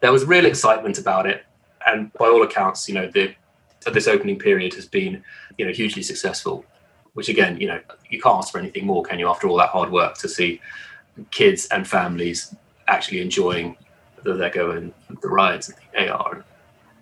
there 0.00 0.12
was 0.12 0.24
real 0.24 0.46
excitement 0.46 0.98
about 0.98 1.26
it. 1.26 1.44
And 1.86 2.12
by 2.14 2.26
all 2.26 2.42
accounts, 2.42 2.88
you 2.88 2.94
know, 2.94 3.08
the, 3.08 3.34
this 3.92 4.08
opening 4.08 4.38
period 4.38 4.74
has 4.74 4.86
been, 4.86 5.22
you 5.58 5.66
know, 5.66 5.72
hugely 5.72 6.02
successful, 6.02 6.64
which 7.14 7.28
again, 7.28 7.60
you 7.60 7.68
know, 7.68 7.80
you 8.10 8.20
can't 8.20 8.38
ask 8.38 8.52
for 8.52 8.58
anything 8.58 8.86
more, 8.86 9.02
can 9.02 9.18
you, 9.18 9.28
after 9.28 9.46
all 9.46 9.56
that 9.58 9.70
hard 9.70 9.90
work 9.90 10.16
to 10.18 10.28
see 10.28 10.60
kids 11.30 11.66
and 11.68 11.86
families 11.86 12.54
actually 12.88 13.20
enjoying 13.20 13.76
the 14.24 14.34
Lego 14.34 14.70
and 14.72 14.92
the 15.20 15.28
rides 15.28 15.68
and 15.68 15.78
the 15.78 16.12
AR 16.12 16.44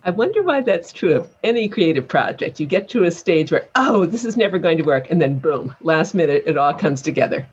I 0.03 0.09
wonder 0.09 0.41
why 0.41 0.61
that's 0.61 0.91
true 0.91 1.13
of 1.13 1.29
any 1.43 1.69
creative 1.69 2.07
project. 2.07 2.59
You 2.59 2.65
get 2.65 2.89
to 2.89 3.03
a 3.03 3.11
stage 3.11 3.51
where, 3.51 3.67
oh, 3.75 4.05
this 4.05 4.25
is 4.25 4.35
never 4.35 4.57
going 4.57 4.77
to 4.77 4.83
work. 4.83 5.11
And 5.11 5.21
then 5.21 5.37
boom, 5.37 5.75
last 5.81 6.13
minute, 6.13 6.43
it 6.45 6.57
all 6.57 6.73
comes 6.73 7.01
together. 7.01 7.45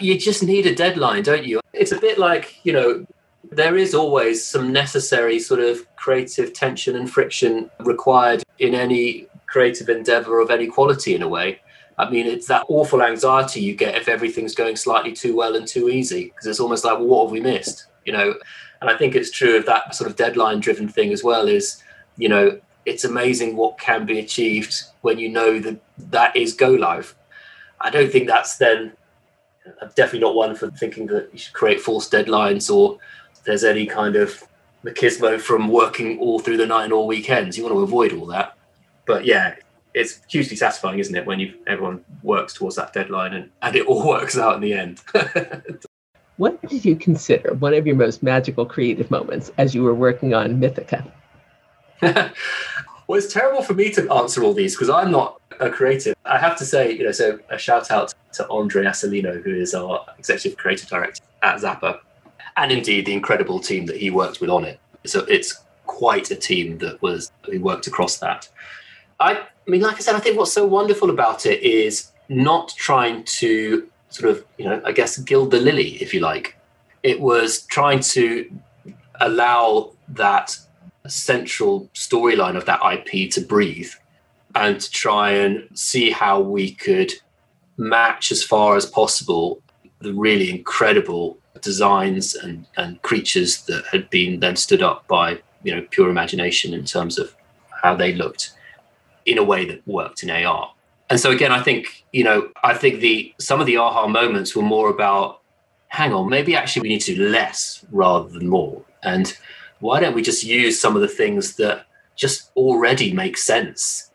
You 0.00 0.18
just 0.18 0.42
need 0.42 0.66
a 0.66 0.74
deadline, 0.74 1.22
don't 1.22 1.44
you? 1.44 1.60
It's 1.72 1.92
a 1.92 2.00
bit 2.00 2.18
like, 2.18 2.64
you 2.64 2.72
know, 2.72 3.06
there 3.50 3.76
is 3.76 3.94
always 3.94 4.44
some 4.44 4.72
necessary 4.72 5.38
sort 5.38 5.60
of 5.60 5.86
creative 5.96 6.52
tension 6.52 6.96
and 6.96 7.10
friction 7.10 7.70
required 7.80 8.42
in 8.58 8.74
any 8.74 9.26
creative 9.46 9.88
endeavor 9.88 10.40
of 10.40 10.50
any 10.50 10.66
quality 10.66 11.14
in 11.14 11.22
a 11.22 11.28
way. 11.28 11.60
I 11.98 12.10
mean, 12.10 12.26
it's 12.26 12.46
that 12.48 12.64
awful 12.68 13.02
anxiety 13.02 13.60
you 13.60 13.74
get 13.74 13.94
if 13.94 14.08
everything's 14.08 14.54
going 14.54 14.76
slightly 14.76 15.12
too 15.12 15.34
well 15.34 15.56
and 15.56 15.66
too 15.66 15.88
easy, 15.88 16.24
because 16.24 16.46
it's 16.46 16.60
almost 16.60 16.84
like, 16.84 16.98
well, 16.98 17.06
what 17.06 17.24
have 17.24 17.32
we 17.32 17.40
missed? 17.40 17.86
You 18.04 18.12
know, 18.12 18.34
and 18.80 18.90
I 18.90 18.96
think 18.96 19.14
it's 19.14 19.30
true 19.30 19.56
of 19.56 19.66
that 19.66 19.94
sort 19.94 20.10
of 20.10 20.16
deadline 20.16 20.60
driven 20.60 20.88
thing 20.88 21.12
as 21.12 21.24
well 21.24 21.48
is, 21.48 21.82
you 22.16 22.28
know, 22.28 22.60
it's 22.84 23.04
amazing 23.04 23.56
what 23.56 23.78
can 23.78 24.06
be 24.06 24.18
achieved 24.18 24.74
when 25.00 25.18
you 25.18 25.28
know 25.28 25.58
that 25.58 25.80
that 26.10 26.36
is 26.36 26.54
go 26.54 26.70
live. 26.70 27.14
I 27.80 27.90
don't 27.90 28.10
think 28.10 28.28
that's 28.28 28.56
then 28.56 28.92
I'm 29.82 29.88
definitely 29.88 30.20
not 30.20 30.34
one 30.34 30.54
for 30.54 30.70
thinking 30.70 31.06
that 31.08 31.28
you 31.32 31.38
should 31.38 31.52
create 31.52 31.80
false 31.80 32.08
deadlines 32.08 32.72
or 32.72 32.98
there's 33.44 33.64
any 33.64 33.86
kind 33.86 34.16
of 34.16 34.42
machismo 34.84 35.40
from 35.40 35.68
working 35.68 36.18
all 36.20 36.38
through 36.38 36.56
the 36.56 36.66
night 36.66 36.84
and 36.84 36.92
all 36.92 37.06
weekends. 37.06 37.56
You 37.56 37.64
want 37.64 37.74
to 37.74 37.80
avoid 37.80 38.12
all 38.12 38.26
that. 38.26 38.56
But 39.06 39.24
yeah, 39.24 39.56
it's 39.94 40.20
hugely 40.28 40.56
satisfying, 40.56 40.98
isn't 40.98 41.14
it, 41.14 41.26
when 41.26 41.40
you 41.40 41.54
everyone 41.66 42.04
works 42.22 42.54
towards 42.54 42.76
that 42.76 42.92
deadline 42.92 43.34
and, 43.34 43.50
and 43.62 43.76
it 43.76 43.86
all 43.86 44.06
works 44.08 44.38
out 44.38 44.56
in 44.56 44.60
the 44.60 44.72
end. 44.72 45.00
What 46.36 46.60
did 46.68 46.84
you 46.84 46.96
consider 46.96 47.54
one 47.54 47.72
of 47.72 47.86
your 47.86 47.96
most 47.96 48.22
magical 48.22 48.66
creative 48.66 49.10
moments 49.10 49.50
as 49.56 49.74
you 49.74 49.82
were 49.82 49.94
working 49.94 50.34
on 50.34 50.60
Mythica? 50.60 51.10
well, 52.02 52.32
it's 53.10 53.32
terrible 53.32 53.62
for 53.62 53.72
me 53.72 53.90
to 53.92 54.12
answer 54.12 54.42
all 54.42 54.52
these 54.52 54.74
because 54.74 54.90
I'm 54.90 55.10
not 55.10 55.40
a 55.60 55.70
creative. 55.70 56.14
I 56.26 56.38
have 56.38 56.56
to 56.58 56.66
say, 56.66 56.92
you 56.92 57.04
know, 57.04 57.12
so 57.12 57.38
a 57.48 57.56
shout 57.56 57.90
out 57.90 58.12
to 58.34 58.46
Andre 58.50 58.84
Assolino, 58.84 59.42
who 59.42 59.54
is 59.54 59.74
our 59.74 60.04
executive 60.18 60.58
creative 60.58 60.88
director 60.88 61.24
at 61.42 61.60
Zappar, 61.60 62.00
and 62.58 62.70
indeed 62.70 63.06
the 63.06 63.14
incredible 63.14 63.58
team 63.58 63.86
that 63.86 63.96
he 63.96 64.10
worked 64.10 64.42
with 64.42 64.50
on 64.50 64.64
it. 64.64 64.78
So 65.06 65.20
it's 65.20 65.62
quite 65.86 66.30
a 66.30 66.36
team 66.36 66.76
that 66.78 67.00
was 67.00 67.32
who 67.46 67.60
worked 67.60 67.86
across 67.86 68.18
that. 68.18 68.48
I 69.20 69.46
mean, 69.66 69.80
like 69.80 69.96
I 69.96 70.00
said, 70.00 70.14
I 70.14 70.20
think 70.20 70.36
what's 70.36 70.52
so 70.52 70.66
wonderful 70.66 71.08
about 71.08 71.46
it 71.46 71.62
is 71.62 72.12
not 72.28 72.74
trying 72.76 73.24
to 73.24 73.88
sort 74.16 74.30
of, 74.30 74.44
you 74.58 74.64
know, 74.64 74.80
I 74.84 74.92
guess 74.92 75.18
gild 75.18 75.50
the 75.50 75.60
lily, 75.60 76.02
if 76.02 76.14
you 76.14 76.20
like. 76.20 76.56
It 77.02 77.20
was 77.20 77.62
trying 77.66 78.00
to 78.00 78.50
allow 79.20 79.92
that 80.08 80.56
central 81.06 81.88
storyline 81.94 82.56
of 82.56 82.64
that 82.66 82.80
IP 82.92 83.30
to 83.32 83.40
breathe 83.40 83.92
and 84.54 84.80
to 84.80 84.90
try 84.90 85.30
and 85.30 85.68
see 85.74 86.10
how 86.10 86.40
we 86.40 86.72
could 86.72 87.12
match 87.76 88.32
as 88.32 88.42
far 88.42 88.76
as 88.76 88.86
possible 88.86 89.60
the 90.00 90.12
really 90.12 90.50
incredible 90.50 91.38
designs 91.60 92.34
and, 92.34 92.66
and 92.76 93.00
creatures 93.02 93.62
that 93.62 93.84
had 93.86 94.08
been 94.10 94.40
then 94.40 94.56
stood 94.56 94.82
up 94.82 95.06
by 95.08 95.38
you 95.62 95.74
know 95.74 95.86
pure 95.90 96.08
imagination 96.08 96.72
in 96.72 96.84
terms 96.84 97.18
of 97.18 97.34
how 97.82 97.94
they 97.94 98.12
looked 98.12 98.52
in 99.26 99.38
a 99.38 99.44
way 99.44 99.64
that 99.64 99.86
worked 99.86 100.22
in 100.22 100.30
AR 100.30 100.72
and 101.10 101.20
so 101.20 101.30
again, 101.30 101.52
I 101.52 101.62
think 101.62 102.04
you 102.12 102.24
know, 102.24 102.48
I 102.64 102.74
think 102.74 103.00
the 103.00 103.34
some 103.38 103.60
of 103.60 103.66
the 103.66 103.76
aha 103.76 104.06
moments 104.06 104.56
were 104.56 104.62
more 104.62 104.90
about, 104.90 105.42
hang 105.88 106.12
on, 106.12 106.28
maybe 106.28 106.56
actually 106.56 106.82
we 106.82 106.88
need 106.88 107.02
to 107.02 107.14
do 107.14 107.28
less 107.28 107.84
rather 107.90 108.28
than 108.28 108.48
more, 108.48 108.82
and 109.02 109.36
why 109.80 110.00
don't 110.00 110.14
we 110.14 110.22
just 110.22 110.42
use 110.42 110.80
some 110.80 110.96
of 110.96 111.02
the 111.02 111.08
things 111.08 111.56
that 111.56 111.86
just 112.16 112.50
already 112.56 113.12
make 113.12 113.36
sense 113.36 114.10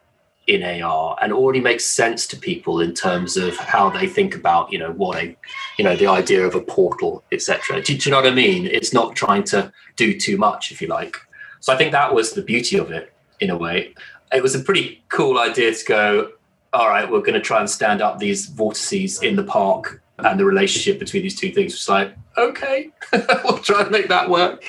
in 0.48 0.64
AR 0.82 1.18
and 1.22 1.32
already 1.32 1.62
makes 1.62 1.86
sense 1.86 2.26
to 2.28 2.36
people 2.36 2.82
in 2.82 2.94
terms 2.94 3.38
of 3.38 3.56
how 3.58 3.90
they 3.90 4.08
think 4.08 4.36
about, 4.36 4.72
you 4.72 4.80
know, 4.80 4.92
what 4.92 5.18
a, 5.18 5.38
you 5.78 5.84
know, 5.84 5.96
the 5.96 6.08
idea 6.08 6.46
of 6.46 6.56
a 6.56 6.62
portal, 6.62 7.24
etc. 7.32 7.82
Do, 7.82 7.96
do 7.96 8.10
you 8.10 8.12
know 8.12 8.22
what 8.22 8.32
I 8.32 8.36
mean? 8.36 8.66
It's 8.66 8.94
not 8.94 9.16
trying 9.16 9.44
to 9.46 9.72
do 9.96 10.20
too 10.20 10.38
much, 10.38 10.72
if 10.72 10.82
you 10.82 10.88
like. 10.88 11.18
So 11.60 11.72
I 11.72 11.78
think 11.78 11.92
that 11.92 12.14
was 12.14 12.34
the 12.34 12.42
beauty 12.42 12.78
of 12.78 12.92
it 12.92 13.14
in 13.40 13.52
a 13.52 13.58
way. 13.58 13.94
It 14.34 14.42
was 14.42 14.56
a 14.56 14.60
pretty 14.60 15.04
cool 15.10 15.38
idea 15.38 15.74
to 15.74 15.86
go, 15.86 16.32
all 16.74 16.88
right, 16.88 17.10
we're 17.10 17.20
going 17.20 17.34
to 17.34 17.42
try 17.42 17.60
and 17.60 17.70
stand 17.70 18.02
up 18.02 18.20
these 18.20 18.48
vortices 18.48 19.22
in 19.22 19.36
the 19.36 19.44
park 19.44 20.02
and 20.20 20.40
the 20.40 20.46
relationship 20.46 21.00
between 21.00 21.24
these 21.24 21.36
two 21.36 21.52
things. 21.52 21.74
It's 21.74 21.90
like, 21.90 22.16
okay, 22.38 22.90
we'll 23.44 23.58
try 23.60 23.82
and 23.82 23.92
make 23.92 24.08
that 24.08 24.30
work. 24.30 24.64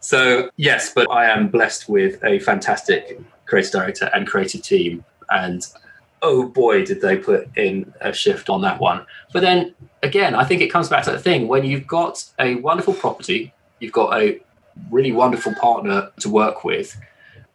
So, 0.00 0.50
yes, 0.56 0.92
but 0.94 1.10
I 1.10 1.26
am 1.26 1.48
blessed 1.48 1.88
with 1.88 2.22
a 2.24 2.38
fantastic 2.40 3.20
creative 3.46 3.72
director 3.72 4.10
and 4.14 4.26
creative 4.26 4.62
team. 4.62 5.04
And 5.30 5.66
oh 6.22 6.46
boy, 6.46 6.84
did 6.84 7.00
they 7.00 7.16
put 7.16 7.56
in 7.56 7.92
a 8.00 8.12
shift 8.12 8.48
on 8.48 8.62
that 8.62 8.80
one. 8.80 9.06
But 9.32 9.40
then 9.40 9.74
again, 10.02 10.34
I 10.34 10.44
think 10.44 10.62
it 10.62 10.68
comes 10.68 10.88
back 10.88 11.04
to 11.04 11.12
the 11.12 11.18
thing 11.18 11.48
when 11.48 11.64
you've 11.64 11.86
got 11.86 12.24
a 12.38 12.56
wonderful 12.56 12.94
property, 12.94 13.52
you've 13.78 13.92
got 13.92 14.18
a 14.18 14.40
really 14.90 15.12
wonderful 15.12 15.54
partner 15.54 16.10
to 16.20 16.28
work 16.28 16.64
with, 16.64 16.98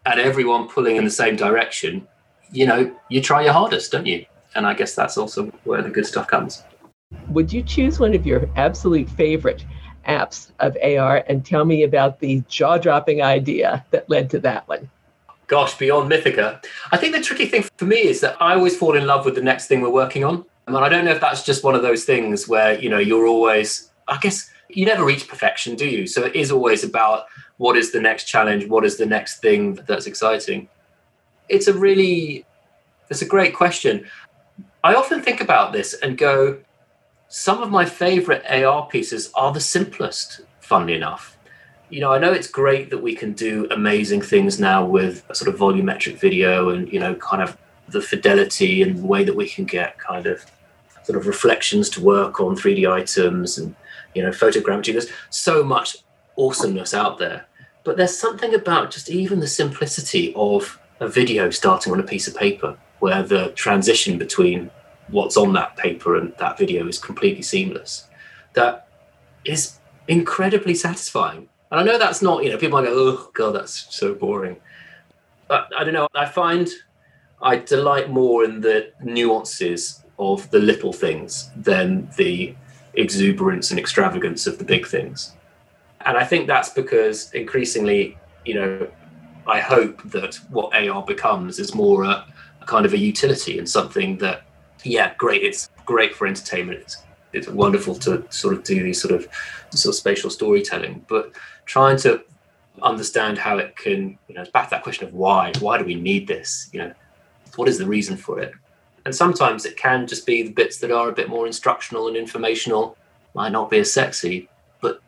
and 0.05 0.19
everyone 0.19 0.67
pulling 0.67 0.95
in 0.95 1.03
the 1.03 1.11
same 1.11 1.35
direction, 1.35 2.07
you 2.51 2.65
know, 2.65 2.93
you 3.09 3.21
try 3.21 3.43
your 3.43 3.53
hardest, 3.53 3.91
don't 3.91 4.05
you? 4.05 4.25
And 4.55 4.65
I 4.65 4.73
guess 4.73 4.95
that's 4.95 5.17
also 5.17 5.47
where 5.63 5.81
the 5.81 5.89
good 5.89 6.05
stuff 6.05 6.27
comes. 6.27 6.63
Would 7.29 7.51
you 7.51 7.61
choose 7.61 7.99
one 7.99 8.13
of 8.13 8.25
your 8.25 8.49
absolute 8.55 9.09
favorite 9.09 9.65
apps 10.07 10.51
of 10.59 10.77
AR 10.83 11.23
and 11.27 11.45
tell 11.45 11.65
me 11.65 11.83
about 11.83 12.19
the 12.19 12.43
jaw 12.47 12.77
dropping 12.77 13.21
idea 13.21 13.85
that 13.91 14.09
led 14.09 14.29
to 14.31 14.39
that 14.39 14.67
one? 14.67 14.89
Gosh, 15.47 15.77
beyond 15.77 16.11
Mythica. 16.11 16.63
I 16.91 16.97
think 16.97 17.13
the 17.13 17.21
tricky 17.21 17.45
thing 17.45 17.65
for 17.77 17.85
me 17.85 17.97
is 17.97 18.21
that 18.21 18.41
I 18.41 18.55
always 18.55 18.75
fall 18.75 18.95
in 18.95 19.05
love 19.05 19.25
with 19.25 19.35
the 19.35 19.41
next 19.41 19.67
thing 19.67 19.81
we're 19.81 19.89
working 19.89 20.23
on. 20.23 20.45
And 20.67 20.75
I 20.75 20.89
don't 20.89 21.05
know 21.05 21.11
if 21.11 21.21
that's 21.21 21.43
just 21.43 21.63
one 21.63 21.75
of 21.75 21.83
those 21.83 22.05
things 22.05 22.47
where, 22.47 22.79
you 22.79 22.89
know, 22.89 22.97
you're 22.97 23.27
always, 23.27 23.91
I 24.07 24.17
guess 24.17 24.49
you 24.69 24.85
never 24.85 25.05
reach 25.05 25.27
perfection, 25.27 25.75
do 25.75 25.87
you? 25.87 26.07
So 26.07 26.23
it 26.23 26.35
is 26.35 26.51
always 26.51 26.83
about 26.83 27.25
what 27.57 27.77
is 27.77 27.91
the 27.91 28.01
next 28.01 28.23
challenge, 28.23 28.67
what 28.67 28.83
is 28.83 28.97
the 28.97 29.05
next 29.05 29.39
thing 29.39 29.75
that's 29.87 30.07
exciting. 30.07 30.67
It's 31.49 31.67
a 31.67 31.73
really, 31.73 32.45
it's 33.09 33.21
a 33.21 33.25
great 33.25 33.53
question. 33.53 34.05
I 34.83 34.95
often 34.95 35.21
think 35.21 35.41
about 35.41 35.73
this 35.73 35.93
and 35.93 36.17
go, 36.17 36.59
some 37.27 37.61
of 37.61 37.71
my 37.71 37.85
favorite 37.85 38.43
AR 38.49 38.87
pieces 38.87 39.31
are 39.33 39.51
the 39.51 39.59
simplest, 39.59 40.41
funnily 40.59 40.93
enough. 40.93 41.37
You 41.89 42.01
know, 42.01 42.13
I 42.13 42.17
know 42.19 42.31
it's 42.31 42.47
great 42.47 42.89
that 42.89 42.97
we 42.97 43.15
can 43.15 43.33
do 43.33 43.67
amazing 43.71 44.21
things 44.21 44.59
now 44.59 44.85
with 44.85 45.23
sort 45.33 45.53
of 45.53 45.59
volumetric 45.59 46.19
video 46.19 46.69
and, 46.69 46.91
you 46.91 46.99
know, 46.99 47.15
kind 47.15 47.41
of 47.41 47.57
the 47.89 48.01
fidelity 48.01 48.81
and 48.81 48.97
the 48.97 49.05
way 49.05 49.23
that 49.23 49.35
we 49.35 49.47
can 49.47 49.65
get 49.65 49.97
kind 49.99 50.25
of 50.25 50.45
sort 51.03 51.17
of 51.17 51.27
reflections 51.27 51.89
to 51.91 52.01
work 52.01 52.39
on 52.39 52.55
3D 52.55 52.91
items 52.91 53.57
and 53.57 53.75
you 54.13 54.23
know 54.23 54.29
photogrammetry. 54.29 54.93
There's 54.93 55.09
so 55.29 55.63
much 55.63 55.97
awesomeness 56.37 56.93
out 56.93 57.17
there, 57.17 57.45
but 57.83 57.97
there's 57.97 58.17
something 58.17 58.55
about 58.55 58.91
just 58.91 59.09
even 59.09 59.39
the 59.39 59.47
simplicity 59.47 60.33
of 60.35 60.79
a 60.99 61.07
video 61.07 61.49
starting 61.49 61.93
on 61.93 61.99
a 61.99 62.03
piece 62.03 62.27
of 62.27 62.35
paper, 62.35 62.77
where 62.99 63.23
the 63.23 63.49
transition 63.51 64.17
between 64.17 64.71
what's 65.09 65.37
on 65.37 65.53
that 65.53 65.77
paper 65.77 66.15
and 66.15 66.33
that 66.39 66.57
video 66.57 66.87
is 66.87 66.97
completely 66.97 67.41
seamless. 67.41 68.07
That 68.53 68.87
is 69.43 69.79
incredibly 70.07 70.73
satisfying. 70.73 71.49
And 71.71 71.79
I 71.79 71.83
know 71.83 71.97
that's 71.97 72.21
not, 72.21 72.43
you 72.43 72.49
know, 72.49 72.57
people 72.57 72.79
might 72.79 72.87
go, 72.87 72.93
oh, 72.93 73.31
God, 73.33 73.51
that's 73.51 73.93
so 73.95 74.13
boring. 74.13 74.57
But 75.47 75.69
I 75.77 75.83
don't 75.83 75.93
know. 75.93 76.07
I 76.15 76.25
find 76.25 76.69
I 77.41 77.57
delight 77.57 78.09
more 78.09 78.43
in 78.43 78.61
the 78.61 78.91
nuances 79.03 80.03
of 80.17 80.49
the 80.51 80.59
little 80.59 80.93
things 80.93 81.51
than 81.55 82.09
the 82.17 82.55
exuberance 82.93 83.71
and 83.71 83.79
extravagance 83.79 84.47
of 84.47 84.57
the 84.57 84.63
big 84.63 84.87
things. 84.87 85.33
And 86.01 86.17
I 86.17 86.23
think 86.23 86.47
that's 86.47 86.69
because 86.69 87.31
increasingly, 87.33 88.17
you 88.45 88.55
know, 88.55 88.87
I 89.47 89.59
hope 89.59 90.01
that 90.11 90.35
what 90.49 90.75
AR 90.75 91.03
becomes 91.03 91.59
is 91.59 91.75
more 91.75 92.03
a, 92.03 92.25
a 92.61 92.65
kind 92.65 92.85
of 92.85 92.93
a 92.93 92.97
utility 92.97 93.59
and 93.59 93.69
something 93.69 94.17
that, 94.17 94.43
yeah, 94.83 95.13
great, 95.17 95.43
it's 95.43 95.69
great 95.85 96.15
for 96.15 96.27
entertainment. 96.27 96.79
It's, 96.79 96.97
it's 97.33 97.47
wonderful 97.47 97.95
to 97.95 98.25
sort 98.29 98.55
of 98.55 98.63
do 98.63 98.81
these 98.81 99.01
sort 99.01 99.13
of 99.13 99.27
sort 99.71 99.93
of 99.93 99.97
spatial 99.97 100.29
storytelling, 100.29 101.05
but 101.07 101.33
trying 101.65 101.97
to 101.97 102.23
understand 102.81 103.37
how 103.37 103.57
it 103.57 103.75
can, 103.75 104.17
you 104.27 104.35
know, 104.35 104.45
back 104.53 104.65
to 104.65 104.69
that 104.71 104.83
question 104.83 105.07
of 105.07 105.13
why. 105.13 105.51
Why 105.59 105.77
do 105.77 105.85
we 105.85 105.95
need 105.95 106.27
this? 106.27 106.69
You 106.71 106.79
know, 106.79 106.93
what 107.55 107.67
is 107.67 107.77
the 107.77 107.85
reason 107.85 108.17
for 108.17 108.39
it? 108.39 108.53
And 109.05 109.13
sometimes 109.13 109.65
it 109.65 109.77
can 109.77 110.07
just 110.07 110.25
be 110.25 110.43
the 110.43 110.51
bits 110.51 110.77
that 110.79 110.91
are 110.91 111.09
a 111.09 111.13
bit 111.13 111.29
more 111.29 111.45
instructional 111.45 112.07
and 112.07 112.17
informational, 112.17 112.97
might 113.33 113.51
not 113.51 113.69
be 113.69 113.79
as 113.79 113.91
sexy, 113.91 114.49
but 114.81 115.01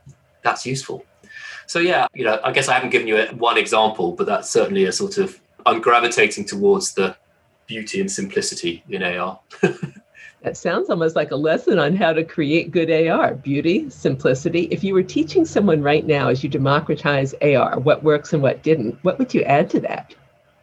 that's 0.43 0.65
useful. 0.65 1.05
So 1.67 1.79
yeah, 1.79 2.07
you 2.13 2.25
know, 2.25 2.39
I 2.43 2.51
guess 2.51 2.67
I 2.67 2.73
haven't 2.73 2.89
given 2.89 3.07
you 3.07 3.23
one 3.37 3.57
example, 3.57 4.13
but 4.13 4.25
that's 4.25 4.49
certainly 4.49 4.85
a 4.85 4.91
sort 4.91 5.17
of 5.17 5.39
I'm 5.65 5.81
gravitating 5.81 6.45
towards 6.45 6.93
the 6.93 7.15
beauty 7.67 7.99
and 7.99 8.11
simplicity 8.11 8.83
in 8.89 9.03
AR. 9.03 9.39
That 10.43 10.55
sounds 10.55 10.89
almost 10.89 11.15
like 11.15 11.31
a 11.31 11.35
lesson 11.35 11.79
on 11.79 11.95
how 11.95 12.13
to 12.13 12.23
create 12.23 12.71
good 12.71 12.91
AR 12.91 13.33
beauty, 13.33 13.89
simplicity. 13.89 14.69
If 14.71 14.83
you 14.83 14.93
were 14.93 15.03
teaching 15.03 15.45
someone 15.45 15.81
right 15.81 16.05
now 16.05 16.29
as 16.29 16.43
you 16.43 16.49
democratize 16.49 17.33
AR, 17.41 17.79
what 17.79 18.03
works 18.03 18.33
and 18.33 18.41
what 18.41 18.61
didn't, 18.61 18.97
what 19.03 19.17
would 19.17 19.33
you 19.33 19.41
add 19.41 19.69
to 19.71 19.79
that? 19.81 20.13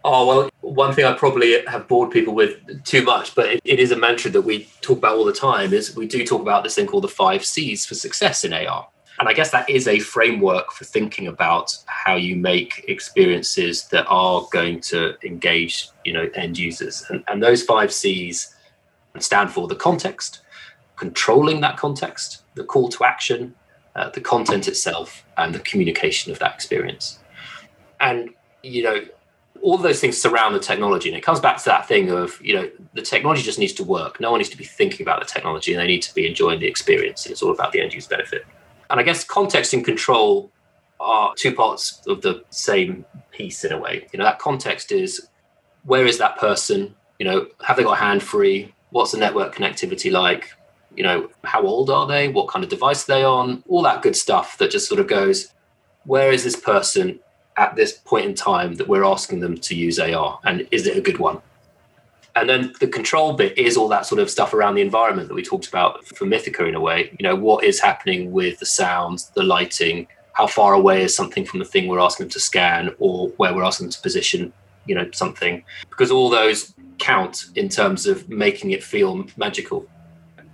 Oh, 0.04 0.26
well, 0.26 0.50
one 0.60 0.94
thing 0.94 1.04
I 1.04 1.12
probably 1.12 1.64
have 1.66 1.88
bored 1.88 2.12
people 2.12 2.34
with 2.34 2.84
too 2.84 3.02
much, 3.02 3.34
but 3.34 3.46
it, 3.46 3.60
it 3.64 3.80
is 3.80 3.90
a 3.90 3.96
mantra 3.96 4.30
that 4.30 4.42
we 4.42 4.68
talk 4.80 4.98
about 4.98 5.16
all 5.16 5.24
the 5.24 5.32
time 5.32 5.72
is 5.72 5.96
we 5.96 6.06
do 6.06 6.24
talk 6.24 6.40
about 6.40 6.62
this 6.62 6.76
thing 6.76 6.86
called 6.86 7.04
the 7.04 7.08
five 7.08 7.44
C's 7.44 7.84
for 7.84 7.94
success 7.94 8.44
in 8.44 8.52
AR. 8.52 8.86
And 9.18 9.28
I 9.28 9.32
guess 9.32 9.50
that 9.52 9.68
is 9.70 9.86
a 9.86 10.00
framework 10.00 10.72
for 10.72 10.84
thinking 10.84 11.28
about 11.28 11.76
how 11.86 12.16
you 12.16 12.34
make 12.36 12.84
experiences 12.88 13.86
that 13.88 14.06
are 14.08 14.46
going 14.50 14.80
to 14.82 15.14
engage, 15.24 15.88
you 16.04 16.12
know, 16.12 16.28
end 16.34 16.58
users. 16.58 17.04
And, 17.08 17.22
and 17.28 17.42
those 17.42 17.62
five 17.62 17.92
C's 17.92 18.54
stand 19.20 19.52
for 19.52 19.68
the 19.68 19.76
context, 19.76 20.40
controlling 20.96 21.60
that 21.60 21.76
context, 21.76 22.42
the 22.54 22.64
call 22.64 22.88
to 22.88 23.04
action, 23.04 23.54
uh, 23.94 24.10
the 24.10 24.20
content 24.20 24.66
itself, 24.66 25.24
and 25.36 25.54
the 25.54 25.60
communication 25.60 26.32
of 26.32 26.40
that 26.40 26.54
experience. 26.54 27.20
And, 28.00 28.30
you 28.64 28.82
know, 28.82 29.04
all 29.62 29.78
those 29.78 30.00
things 30.00 30.20
surround 30.20 30.54
the 30.54 30.60
technology 30.60 31.08
and 31.08 31.16
it 31.16 31.22
comes 31.22 31.40
back 31.40 31.56
to 31.56 31.64
that 31.64 31.88
thing 31.88 32.10
of 32.10 32.38
you 32.42 32.54
know 32.54 32.68
the 32.92 33.00
technology 33.00 33.40
just 33.40 33.58
needs 33.58 33.72
to 33.72 33.82
work 33.82 34.20
no 34.20 34.30
one 34.30 34.38
needs 34.38 34.50
to 34.50 34.58
be 34.58 34.64
thinking 34.64 35.00
about 35.00 35.20
the 35.20 35.26
technology 35.26 35.72
and 35.72 35.80
they 35.80 35.86
need 35.86 36.02
to 36.02 36.14
be 36.14 36.26
enjoying 36.26 36.60
the 36.60 36.66
experience 36.66 37.24
it's 37.24 37.42
all 37.42 37.50
about 37.50 37.72
the 37.72 37.80
end 37.80 37.94
user 37.94 38.08
benefit 38.10 38.44
and 38.90 39.00
i 39.00 39.02
guess 39.02 39.24
context 39.24 39.72
and 39.72 39.84
control 39.84 40.50
are 41.04 41.34
two 41.36 41.54
parts 41.54 42.00
of 42.06 42.22
the 42.22 42.44
same 42.50 43.04
piece 43.30 43.64
in 43.64 43.72
a 43.72 43.78
way. 43.78 44.06
You 44.12 44.18
know 44.18 44.24
that 44.24 44.38
context 44.38 44.92
is 44.92 45.28
where 45.84 46.06
is 46.06 46.18
that 46.18 46.38
person? 46.38 46.94
You 47.18 47.26
know 47.26 47.46
have 47.62 47.76
they 47.76 47.84
got 47.84 47.98
a 47.98 48.00
hand 48.00 48.22
free? 48.22 48.72
What's 48.90 49.12
the 49.12 49.18
network 49.18 49.54
connectivity 49.54 50.10
like? 50.10 50.50
You 50.96 51.02
know 51.02 51.28
how 51.44 51.62
old 51.62 51.90
are 51.90 52.06
they? 52.06 52.28
What 52.28 52.48
kind 52.48 52.64
of 52.64 52.70
device 52.70 53.08
are 53.08 53.14
they 53.14 53.24
on? 53.24 53.62
All 53.68 53.82
that 53.82 54.02
good 54.02 54.16
stuff 54.16 54.58
that 54.58 54.70
just 54.70 54.88
sort 54.88 55.00
of 55.00 55.06
goes 55.06 55.52
where 56.04 56.32
is 56.32 56.44
this 56.44 56.56
person 56.56 57.18
at 57.56 57.76
this 57.76 57.92
point 57.92 58.26
in 58.26 58.34
time 58.34 58.74
that 58.74 58.88
we're 58.88 59.04
asking 59.04 59.40
them 59.40 59.56
to 59.56 59.74
use 59.74 59.98
AR, 59.98 60.38
and 60.44 60.66
is 60.70 60.86
it 60.86 60.96
a 60.96 61.00
good 61.00 61.18
one? 61.18 61.40
And 62.36 62.48
then 62.48 62.72
the 62.80 62.88
control 62.88 63.34
bit 63.34 63.56
is 63.56 63.76
all 63.76 63.88
that 63.88 64.06
sort 64.06 64.20
of 64.20 64.28
stuff 64.28 64.54
around 64.54 64.74
the 64.74 64.82
environment 64.82 65.28
that 65.28 65.34
we 65.34 65.42
talked 65.42 65.68
about 65.68 66.04
for 66.04 66.26
Mythica 66.26 66.68
in 66.68 66.74
a 66.74 66.80
way. 66.80 67.14
You 67.18 67.22
know, 67.22 67.36
what 67.36 67.64
is 67.64 67.80
happening 67.80 68.32
with 68.32 68.58
the 68.58 68.66
sounds, 68.66 69.30
the 69.30 69.42
lighting, 69.42 70.08
how 70.32 70.48
far 70.48 70.74
away 70.74 71.02
is 71.02 71.14
something 71.14 71.44
from 71.44 71.60
the 71.60 71.64
thing 71.64 71.86
we're 71.86 72.00
asking 72.00 72.24
them 72.24 72.30
to 72.32 72.40
scan, 72.40 72.90
or 72.98 73.28
where 73.36 73.54
we're 73.54 73.62
asking 73.62 73.86
them 73.86 73.92
to 73.92 74.00
position, 74.00 74.52
you 74.86 74.94
know, 74.96 75.08
something. 75.12 75.62
Because 75.90 76.10
all 76.10 76.28
those 76.28 76.74
count 76.98 77.46
in 77.54 77.68
terms 77.68 78.06
of 78.06 78.28
making 78.28 78.72
it 78.72 78.82
feel 78.82 79.26
magical 79.36 79.86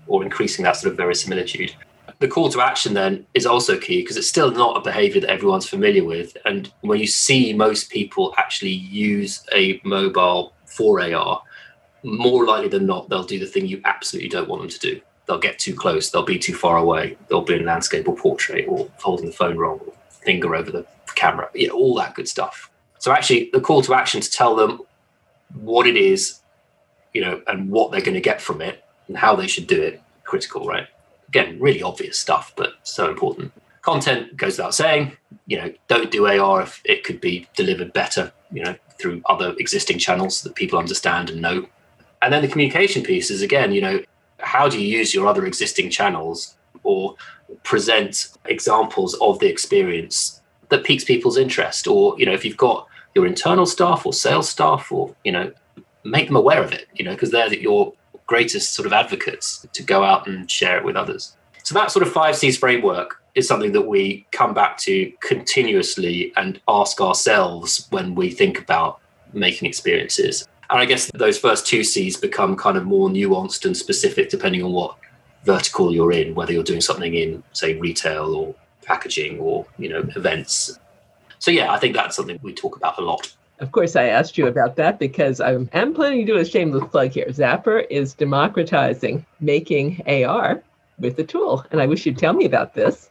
or 0.07 0.23
increasing 0.23 0.65
that 0.65 0.77
sort 0.77 0.91
of 0.91 0.97
verisimilitude 0.97 1.75
the 2.21 2.29
call 2.29 2.51
to 2.51 2.61
action 2.61 2.95
then 2.95 3.27
is 3.35 3.47
also 3.47 3.79
key 3.79 4.03
because 4.03 4.17
it's 4.17 4.27
still 4.27 4.51
not 4.51 4.77
a 4.77 4.81
behavior 4.81 5.23
that 5.23 5.31
everyone's 5.31 5.67
familiar 5.67 6.05
with. 6.05 6.37
And 6.45 6.71
when 6.83 7.01
you 7.01 7.07
see 7.07 7.53
most 7.55 7.91
people 7.91 8.35
actually 8.37 8.73
use 8.73 9.43
a 9.55 9.81
mobile 9.85 10.53
for 10.67 11.01
AR, 11.01 11.43
more 12.03 12.47
likely 12.47 12.69
than 12.69 12.87
not, 12.87 13.09
they'll 13.09 13.25
do 13.25 13.39
the 13.39 13.47
thing 13.47 13.67
you 13.67 13.81
absolutely 13.85 14.29
don't 14.29 14.49
want 14.49 14.63
them 14.63 14.71
to 14.71 14.79
do. 14.79 15.01
They'll 15.27 15.39
get 15.39 15.59
too 15.59 15.75
close, 15.75 16.11
they'll 16.11 16.25
be 16.25 16.39
too 16.39 16.55
far 16.55 16.77
away, 16.77 17.17
they'll 17.29 17.43
be 17.43 17.55
in 17.55 17.65
landscape 17.65 18.09
or 18.09 18.17
portrait 18.17 18.67
or 18.69 18.91
holding 18.99 19.27
the 19.27 19.33
phone 19.33 19.57
wrong, 19.57 19.81
or 19.87 19.93
finger 20.11 20.55
over 20.55 20.71
the 20.71 20.87
camera, 21.15 21.49
you 21.55 21.69
know, 21.69 21.75
all 21.75 21.95
that 21.97 22.15
good 22.15 22.29
stuff. 22.29 22.71
So 22.99 23.13
actually 23.13 23.51
the 23.53 23.61
call 23.61 23.83
to 23.83 23.95
action 23.95 24.21
to 24.21 24.31
tell 24.31 24.57
them 24.57 24.81
what 25.55 25.87
it 25.87 25.97
is, 25.97 26.41
you 27.15 27.21
know, 27.21 27.43
and 27.47 27.71
what 27.71 27.93
they're 27.93 28.01
going 28.01 28.15
to 28.15 28.21
get 28.21 28.41
from 28.41 28.61
it 28.61 28.85
and 29.09 29.17
how 29.17 29.37
they 29.37 29.47
should 29.47 29.67
do 29.67 29.81
it, 29.81 30.01
critical, 30.25 30.67
right? 30.67 30.89
again, 31.31 31.61
really 31.61 31.81
obvious 31.81 32.19
stuff, 32.19 32.53
but 32.57 32.75
so 32.83 33.09
important. 33.09 33.53
Content 33.83 34.37
goes 34.37 34.59
without 34.59 34.75
saying, 34.75 35.17
you 35.47 35.57
know, 35.57 35.73
don't 35.87 36.11
do 36.11 36.27
AR 36.27 36.63
if 36.63 36.83
it 36.85 37.05
could 37.05 37.21
be 37.21 37.47
delivered 37.55 37.93
better, 37.93 38.33
you 38.51 38.65
know, 38.65 38.75
through 38.99 39.23
other 39.27 39.55
existing 39.59 39.99
channels 39.99 40.43
that 40.43 40.57
people 40.57 40.79
understand 40.79 41.31
and 41.31 41.41
know. 41.41 41.67
And 42.23 42.33
then 42.33 42.43
the 42.43 42.49
communication 42.49 43.03
piece 43.03 43.31
is 43.31 43.43
again, 43.43 43.73
you 43.73 43.81
know, 43.81 44.01
how 44.39 44.69
do 44.69 44.81
you 44.81 44.99
use 44.99 45.15
your 45.15 45.27
other 45.27 45.47
existing 45.47 45.91
channels 45.91 46.57
or 46.83 47.15
present 47.63 48.29
examples 48.47 49.15
of 49.21 49.39
the 49.39 49.49
experience 49.49 50.41
that 50.69 50.85
piques 50.85 51.05
people's 51.05 51.37
interest? 51.37 51.87
Or, 51.87 52.19
you 52.19 52.27
know, 52.27 52.33
if 52.33 52.45
you've 52.45 52.57
got 52.57 52.87
your 53.15 53.27
internal 53.27 53.67
staff 53.67 54.07
or 54.07 54.13
sales 54.13 54.49
staff 54.49 54.91
or, 54.93 55.15
you 55.25 55.33
know, 55.33 55.53
make 56.05 56.27
them 56.27 56.37
aware 56.37 56.63
of 56.63 56.73
it, 56.73 56.87
you 56.95 57.05
know, 57.05 57.13
because 57.13 57.31
they're 57.31 57.53
your 57.55 57.93
greatest 58.27 58.75
sort 58.75 58.87
of 58.87 58.93
advocates 58.93 59.67
to 59.73 59.83
go 59.83 60.05
out 60.05 60.27
and 60.27 60.51
share 60.51 60.79
it 60.79 60.85
with 60.85 60.97
others. 60.97 61.37
So 61.65 61.75
that 61.75 61.91
sort 61.91 62.07
of 62.07 62.13
five 62.13 62.37
C's 62.37 62.57
framework 62.57 63.23
is 63.35 63.47
something 63.47 63.73
that 63.73 63.83
we 63.83 64.27
come 64.33 64.55
back 64.55 64.79
to 64.79 65.13
continuously 65.21 66.33
and 66.37 66.61
ask 66.69 67.01
ourselves 67.01 67.87
when 67.91 68.15
we 68.15 68.31
think 68.31 68.61
about 68.61 69.01
making 69.33 69.69
experiences. 69.69 70.49
And 70.71 70.79
I 70.79 70.85
guess 70.85 71.11
those 71.15 71.39
first 71.39 71.67
two 71.67 71.83
C's 71.83 72.17
become 72.17 72.57
kind 72.57 72.77
of 72.77 72.85
more 72.85 73.09
nuanced 73.09 73.65
and 73.65 73.77
specific 73.77 74.31
depending 74.31 74.63
on 74.63 74.73
what 74.73 74.97
vertical 75.45 75.93
you're 75.93 76.13
in, 76.13 76.35
whether 76.35 76.53
you're 76.53 76.63
doing 76.63 76.81
something 76.81 77.15
in, 77.15 77.43
say, 77.53 77.75
retail 77.75 78.35
or 78.35 78.55
packaging 78.83 79.39
or, 79.41 79.67
you 79.79 79.89
know, 79.89 80.01
events. 80.17 80.79
So 81.39 81.51
yeah, 81.51 81.73
I 81.73 81.79
think 81.79 81.97
that's 81.97 82.15
something 82.17 82.39
we 82.43 82.53
talk 82.53 82.77
about 82.77 82.99
a 82.99 83.03
lot. 83.03 83.35
Of 83.59 83.73
course, 83.73 83.95
I 83.95 84.05
asked 84.05 84.39
you 84.39 84.47
about 84.47 84.77
that 84.77 84.99
because 84.99 85.41
I 85.41 85.53
am 85.73 85.95
planning 85.95 86.25
to 86.25 86.33
do 86.33 86.39
a 86.39 86.45
shameless 86.45 86.85
plug 86.91 87.11
here. 87.11 87.27
Zappar 87.27 87.87
is 87.91 88.15
democratizing 88.15 89.27
making 89.41 90.03
AR 90.07 90.63
with 90.99 91.17
the 91.17 91.25
tool, 91.25 91.67
and 91.71 91.81
I 91.81 91.87
wish 91.87 92.07
you'd 92.07 92.17
tell 92.17 92.33
me 92.33 92.47
about 92.47 92.75
this. 92.75 93.11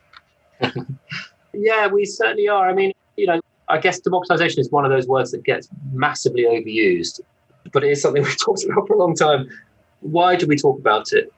yeah, 1.54 1.88
we 1.88 2.06
certainly 2.06 2.48
are. 2.48 2.68
I 2.68 2.74
mean, 2.74 2.94
you 3.16 3.28
know, 3.28 3.40
I 3.68 3.78
guess 3.78 4.00
democratization 4.00 4.60
is 4.60 4.72
one 4.72 4.86
of 4.86 4.92
those 4.92 5.08
words 5.08 5.32
that 5.32 5.44
gets 5.44 5.70
massively 5.94 6.46
overused, 6.46 7.22
but 7.72 7.84
it 7.84 7.92
is 7.92 8.02
something 8.02 8.24
we've 8.30 8.40
talked 8.40 8.64
about 8.66 8.88
for 8.88 8.94
a 8.94 9.00
long 9.00 9.16
time. 9.16 9.50
Why 10.02 10.36
do 10.36 10.48
we 10.48 10.56
talk 10.56 10.80
about 10.80 11.14
it? 11.14 11.32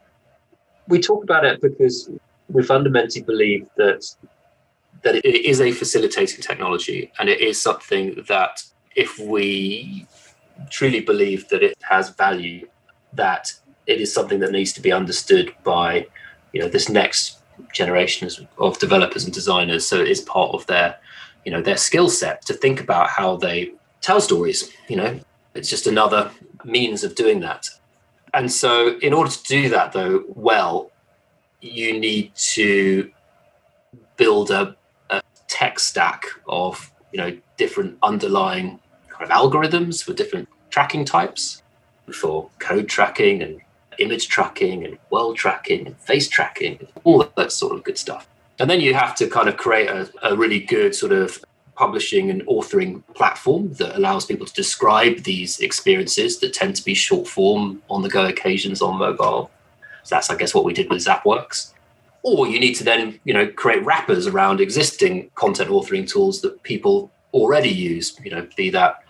We 0.88 1.00
talk 1.00 1.24
about 1.24 1.46
it 1.46 1.62
because 1.62 2.10
we 2.50 2.64
fundamentally 2.64 3.24
believe 3.24 3.68
that 3.78 4.04
that 5.04 5.16
it 5.16 5.26
is 5.26 5.62
a 5.62 5.72
facilitating 5.72 6.42
technology 6.42 7.12
and 7.18 7.28
it 7.28 7.42
is 7.42 7.60
something 7.60 8.24
that 8.28 8.64
if 8.96 9.18
we 9.18 10.06
truly 10.70 11.00
believe 11.00 11.48
that 11.50 11.64
it 11.64 11.76
has 11.82 12.10
value, 12.10 12.68
that 13.14 13.52
it 13.88 14.00
is 14.00 14.14
something 14.14 14.40
that 14.40 14.52
needs 14.52 14.74
to 14.74 14.82
be 14.82 14.92
understood 14.92 15.54
by 15.64 16.06
you 16.54 16.62
know 16.62 16.68
this 16.68 16.90
next 16.90 17.40
generation 17.74 18.30
of 18.58 18.80
developers 18.80 19.24
and 19.24 19.34
designers. 19.34 19.88
So 19.88 20.00
it 20.00 20.08
is 20.08 20.22
part 20.22 20.52
of 20.54 20.66
their 20.68 20.98
you 21.46 21.52
know 21.52 21.62
their 21.62 21.78
skill 21.78 22.10
set 22.10 22.46
to 22.46 22.54
think 22.54 22.82
about 22.82 23.10
how 23.10 23.38
they 23.38 23.72
tell 24.02 24.22
stories. 24.22 24.72
You 24.88 24.98
know, 24.98 25.20
it's 25.54 25.70
just 25.70 25.88
another 25.88 26.32
means 26.64 27.04
of 27.04 27.16
doing 27.16 27.40
that. 27.42 27.70
And 28.34 28.52
so, 28.52 28.98
in 29.00 29.14
order 29.14 29.30
to 29.30 29.44
do 29.44 29.70
that, 29.70 29.92
though, 29.92 30.24
well, 30.30 30.92
you 31.60 32.00
need 32.00 32.34
to 32.36 33.12
build 34.16 34.52
a, 34.52 34.76
a 35.10 35.22
tech 35.48 35.80
stack 35.80 36.26
of 36.48 36.92
you 37.12 37.18
know 37.18 37.38
different 37.58 37.98
underlying 38.02 38.80
kind 39.10 39.24
of 39.24 39.30
algorithms 39.30 40.04
for 40.04 40.14
different 40.14 40.48
tracking 40.70 41.04
types, 41.04 41.62
for 42.14 42.50
code 42.60 42.88
tracking 42.88 43.42
and 43.42 43.60
image 44.00 44.30
tracking 44.30 44.86
and 44.86 44.98
world 45.10 45.36
tracking 45.36 45.86
and 45.86 45.98
face 45.98 46.28
tracking, 46.28 46.88
all 47.04 47.26
that 47.36 47.52
sort 47.52 47.76
of 47.76 47.84
good 47.84 47.98
stuff. 47.98 48.28
And 48.60 48.70
then 48.70 48.80
you 48.80 48.94
have 48.94 49.16
to 49.16 49.28
kind 49.28 49.50
of 49.50 49.58
create 49.58 49.90
a, 49.90 50.10
a 50.24 50.36
really 50.36 50.60
good 50.60 50.96
sort 50.96 51.12
of 51.12 51.44
publishing 51.82 52.30
and 52.30 52.46
authoring 52.46 53.02
platform 53.16 53.74
that 53.80 53.98
allows 53.98 54.24
people 54.24 54.46
to 54.46 54.54
describe 54.54 55.24
these 55.24 55.60
experiences 55.62 56.40
that 56.40 56.54
tend 56.54 56.76
to 56.76 56.86
be 56.86 56.94
short 56.94 57.28
form 57.28 57.82
on 57.90 58.04
the 58.04 58.10
go 58.10 58.24
occasions 58.28 58.84
on 58.84 59.00
mobile. 59.00 59.50
So 60.04 60.16
that's, 60.16 60.30
I 60.30 60.36
guess, 60.36 60.54
what 60.54 60.64
we 60.64 60.74
did 60.74 60.92
with 60.92 61.04
ZapWorks. 61.04 61.74
Or 62.22 62.48
you 62.48 62.60
need 62.60 62.76
to 62.76 62.84
then, 62.84 63.20
you 63.24 63.34
know, 63.34 63.48
create 63.48 63.84
wrappers 63.84 64.28
around 64.28 64.62
existing 64.62 65.32
content 65.34 65.72
authoring 65.72 66.08
tools 66.08 66.42
that 66.42 66.62
people 66.62 67.10
already 67.34 67.74
use, 67.94 68.16
you 68.24 68.30
know, 68.30 68.48
be 68.56 68.70
that 68.70 69.04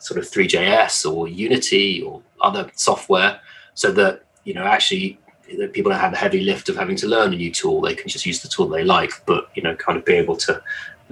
sort 0.00 0.18
of 0.18 0.24
3JS 0.24 1.08
or 1.08 1.28
Unity 1.28 2.02
or 2.02 2.20
other 2.42 2.68
software, 2.74 3.40
so 3.74 3.92
that, 3.92 4.22
you 4.42 4.54
know, 4.54 4.64
actually 4.64 5.20
that 5.56 5.72
people 5.72 5.92
don't 5.92 6.00
have 6.00 6.10
the 6.10 6.18
heavy 6.18 6.40
lift 6.40 6.68
of 6.68 6.76
having 6.76 6.96
to 6.96 7.06
learn 7.06 7.32
a 7.32 7.36
new 7.36 7.52
tool. 7.52 7.80
They 7.80 7.94
can 7.94 8.08
just 8.08 8.26
use 8.26 8.42
the 8.42 8.48
tool 8.48 8.68
they 8.68 8.82
like, 8.82 9.12
but, 9.24 9.50
you 9.54 9.62
know, 9.62 9.76
kind 9.76 9.96
of 9.96 10.04
be 10.04 10.14
able 10.14 10.36
to 10.48 10.60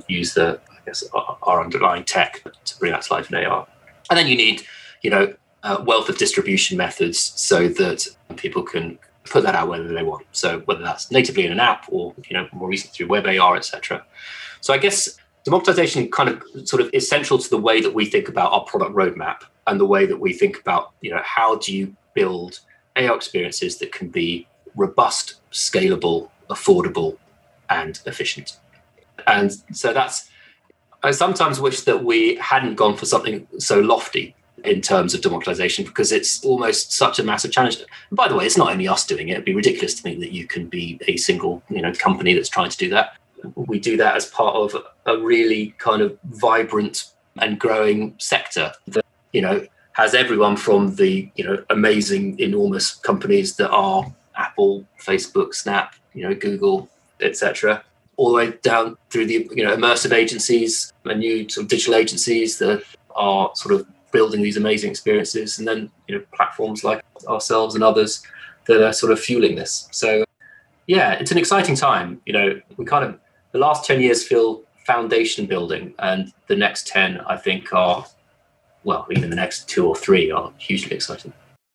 use 0.08 0.34
the 0.34 0.60
guess, 0.86 1.04
our, 1.12 1.62
underlying 1.62 2.04
tech 2.04 2.42
to 2.64 2.78
bring 2.78 2.92
that 2.92 3.02
to 3.02 3.12
life 3.12 3.30
in 3.30 3.44
AR. 3.44 3.66
And 4.10 4.18
then 4.18 4.26
you 4.26 4.36
need, 4.36 4.62
you 5.02 5.10
know, 5.10 5.34
a 5.62 5.82
wealth 5.82 6.08
of 6.08 6.18
distribution 6.18 6.76
methods 6.76 7.18
so 7.18 7.68
that 7.68 8.06
people 8.36 8.62
can 8.62 8.98
put 9.24 9.42
that 9.42 9.54
out 9.54 9.68
whether 9.68 9.88
they 9.88 10.02
want. 10.02 10.26
So 10.32 10.60
whether 10.60 10.82
that's 10.82 11.10
natively 11.10 11.44
in 11.44 11.52
an 11.52 11.60
app 11.60 11.86
or, 11.88 12.14
you 12.28 12.34
know, 12.34 12.48
more 12.52 12.68
recently 12.68 12.94
through 12.94 13.08
web 13.08 13.26
AR, 13.26 13.56
etc. 13.56 14.04
So 14.60 14.72
I 14.72 14.78
guess 14.78 15.16
democratization 15.44 16.10
kind 16.10 16.28
of 16.28 16.68
sort 16.68 16.82
of 16.82 16.90
is 16.92 17.08
central 17.08 17.38
to 17.38 17.50
the 17.50 17.58
way 17.58 17.80
that 17.80 17.94
we 17.94 18.04
think 18.04 18.28
about 18.28 18.52
our 18.52 18.64
product 18.64 18.94
roadmap 18.94 19.42
and 19.66 19.80
the 19.80 19.86
way 19.86 20.06
that 20.06 20.18
we 20.18 20.32
think 20.32 20.60
about, 20.60 20.92
you 21.00 21.10
know, 21.10 21.20
how 21.24 21.56
do 21.56 21.76
you 21.76 21.94
build 22.14 22.60
AR 22.96 23.14
experiences 23.14 23.78
that 23.78 23.92
can 23.92 24.08
be 24.08 24.46
robust, 24.74 25.36
scalable, 25.52 26.30
affordable, 26.48 27.16
and 27.70 28.00
efficient. 28.06 28.58
And 29.26 29.52
so 29.72 29.92
that's 29.92 30.28
I 31.06 31.12
sometimes 31.12 31.60
wish 31.60 31.82
that 31.82 32.02
we 32.02 32.34
hadn't 32.36 32.74
gone 32.74 32.96
for 32.96 33.06
something 33.06 33.46
so 33.58 33.78
lofty 33.78 34.34
in 34.64 34.80
terms 34.80 35.14
of 35.14 35.20
democratization 35.20 35.84
because 35.84 36.10
it's 36.10 36.44
almost 36.44 36.92
such 36.92 37.20
a 37.20 37.22
massive 37.22 37.52
challenge. 37.52 37.78
By 38.10 38.26
the 38.26 38.34
way, 38.34 38.44
it's 38.44 38.56
not 38.56 38.72
only 38.72 38.88
us 38.88 39.06
doing 39.06 39.28
it. 39.28 39.32
It'd 39.34 39.44
be 39.44 39.54
ridiculous 39.54 39.94
to 39.94 40.02
think 40.02 40.18
that 40.18 40.32
you 40.32 40.48
can 40.48 40.66
be 40.66 40.98
a 41.06 41.16
single, 41.16 41.62
you 41.70 41.80
know, 41.80 41.92
company 41.92 42.34
that's 42.34 42.48
trying 42.48 42.70
to 42.70 42.76
do 42.76 42.90
that. 42.90 43.16
We 43.54 43.78
do 43.78 43.96
that 43.98 44.16
as 44.16 44.26
part 44.26 44.56
of 44.56 44.82
a 45.06 45.16
really 45.18 45.76
kind 45.78 46.02
of 46.02 46.18
vibrant 46.24 47.04
and 47.40 47.60
growing 47.60 48.16
sector 48.18 48.72
that, 48.88 49.06
you 49.32 49.42
know, 49.42 49.64
has 49.92 50.12
everyone 50.12 50.56
from 50.56 50.96
the, 50.96 51.30
you 51.36 51.44
know, 51.44 51.62
amazing, 51.70 52.40
enormous 52.40 52.94
companies 52.94 53.54
that 53.56 53.70
are 53.70 54.12
Apple, 54.34 54.84
Facebook, 55.00 55.54
Snap, 55.54 55.94
you 56.14 56.28
know, 56.28 56.34
Google, 56.34 56.88
etc., 57.20 57.84
all 58.16 58.30
the 58.30 58.34
way 58.34 58.52
down 58.62 58.96
through 59.10 59.26
the 59.26 59.48
you 59.54 59.64
know 59.64 59.76
immersive 59.76 60.12
agencies 60.12 60.92
and 61.04 61.20
new 61.20 61.48
sort 61.48 61.64
of 61.64 61.68
digital 61.68 61.94
agencies 61.94 62.58
that 62.58 62.82
are 63.14 63.50
sort 63.54 63.74
of 63.74 63.86
building 64.12 64.42
these 64.42 64.56
amazing 64.56 64.90
experiences, 64.90 65.58
and 65.58 65.68
then 65.68 65.90
you 66.08 66.16
know 66.16 66.24
platforms 66.34 66.84
like 66.84 67.04
ourselves 67.28 67.74
and 67.74 67.84
others 67.84 68.22
that 68.66 68.84
are 68.84 68.92
sort 68.92 69.12
of 69.12 69.20
fueling 69.20 69.54
this. 69.56 69.88
So 69.92 70.24
yeah, 70.86 71.12
it's 71.14 71.30
an 71.30 71.38
exciting 71.38 71.74
time. 71.74 72.20
You 72.26 72.32
know, 72.32 72.60
we 72.76 72.84
kind 72.84 73.04
of 73.04 73.18
the 73.52 73.58
last 73.58 73.84
ten 73.84 74.00
years 74.00 74.26
feel 74.26 74.62
foundation 74.86 75.46
building, 75.46 75.94
and 75.98 76.32
the 76.46 76.56
next 76.56 76.86
ten 76.86 77.20
I 77.22 77.36
think 77.36 77.72
are 77.72 78.06
well, 78.84 79.06
even 79.10 79.30
the 79.30 79.36
next 79.36 79.68
two 79.68 79.86
or 79.86 79.96
three 79.96 80.30
are 80.30 80.52
hugely 80.58 80.94
exciting. 80.94 81.32